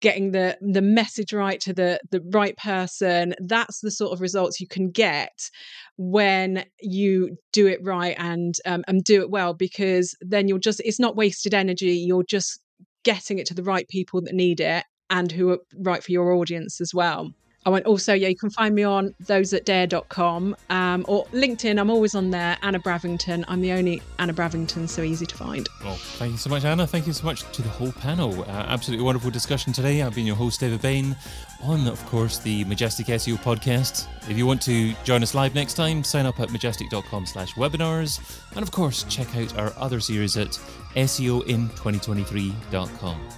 [0.00, 4.60] getting the the message right to the the right person that's the sort of results
[4.60, 5.50] you can get
[5.96, 10.80] when you do it right and um, and do it well because then you're just
[10.84, 12.60] it's not wasted energy you're just
[13.04, 16.32] getting it to the right people that need it and who are right for your
[16.32, 17.32] audience as well
[17.68, 21.78] I went also, yeah, you can find me on those thosethatdare.com um, or LinkedIn.
[21.78, 22.56] I'm always on there.
[22.62, 23.44] Anna Bravington.
[23.46, 25.68] I'm the only Anna Bravington, so easy to find.
[25.84, 26.86] Well, thank you so much, Anna.
[26.86, 28.40] Thank you so much to the whole panel.
[28.44, 30.00] Uh, absolutely wonderful discussion today.
[30.00, 31.14] I've been your host, David Bain,
[31.62, 34.06] on, of course, the Majestic SEO podcast.
[34.30, 38.18] If you want to join us live next time, sign up at majestic.com slash webinars.
[38.52, 40.58] And, of course, check out our other series at
[40.94, 43.28] SEOin2023.com.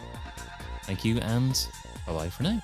[0.84, 1.66] Thank you and
[2.12, 2.60] bye bye for now.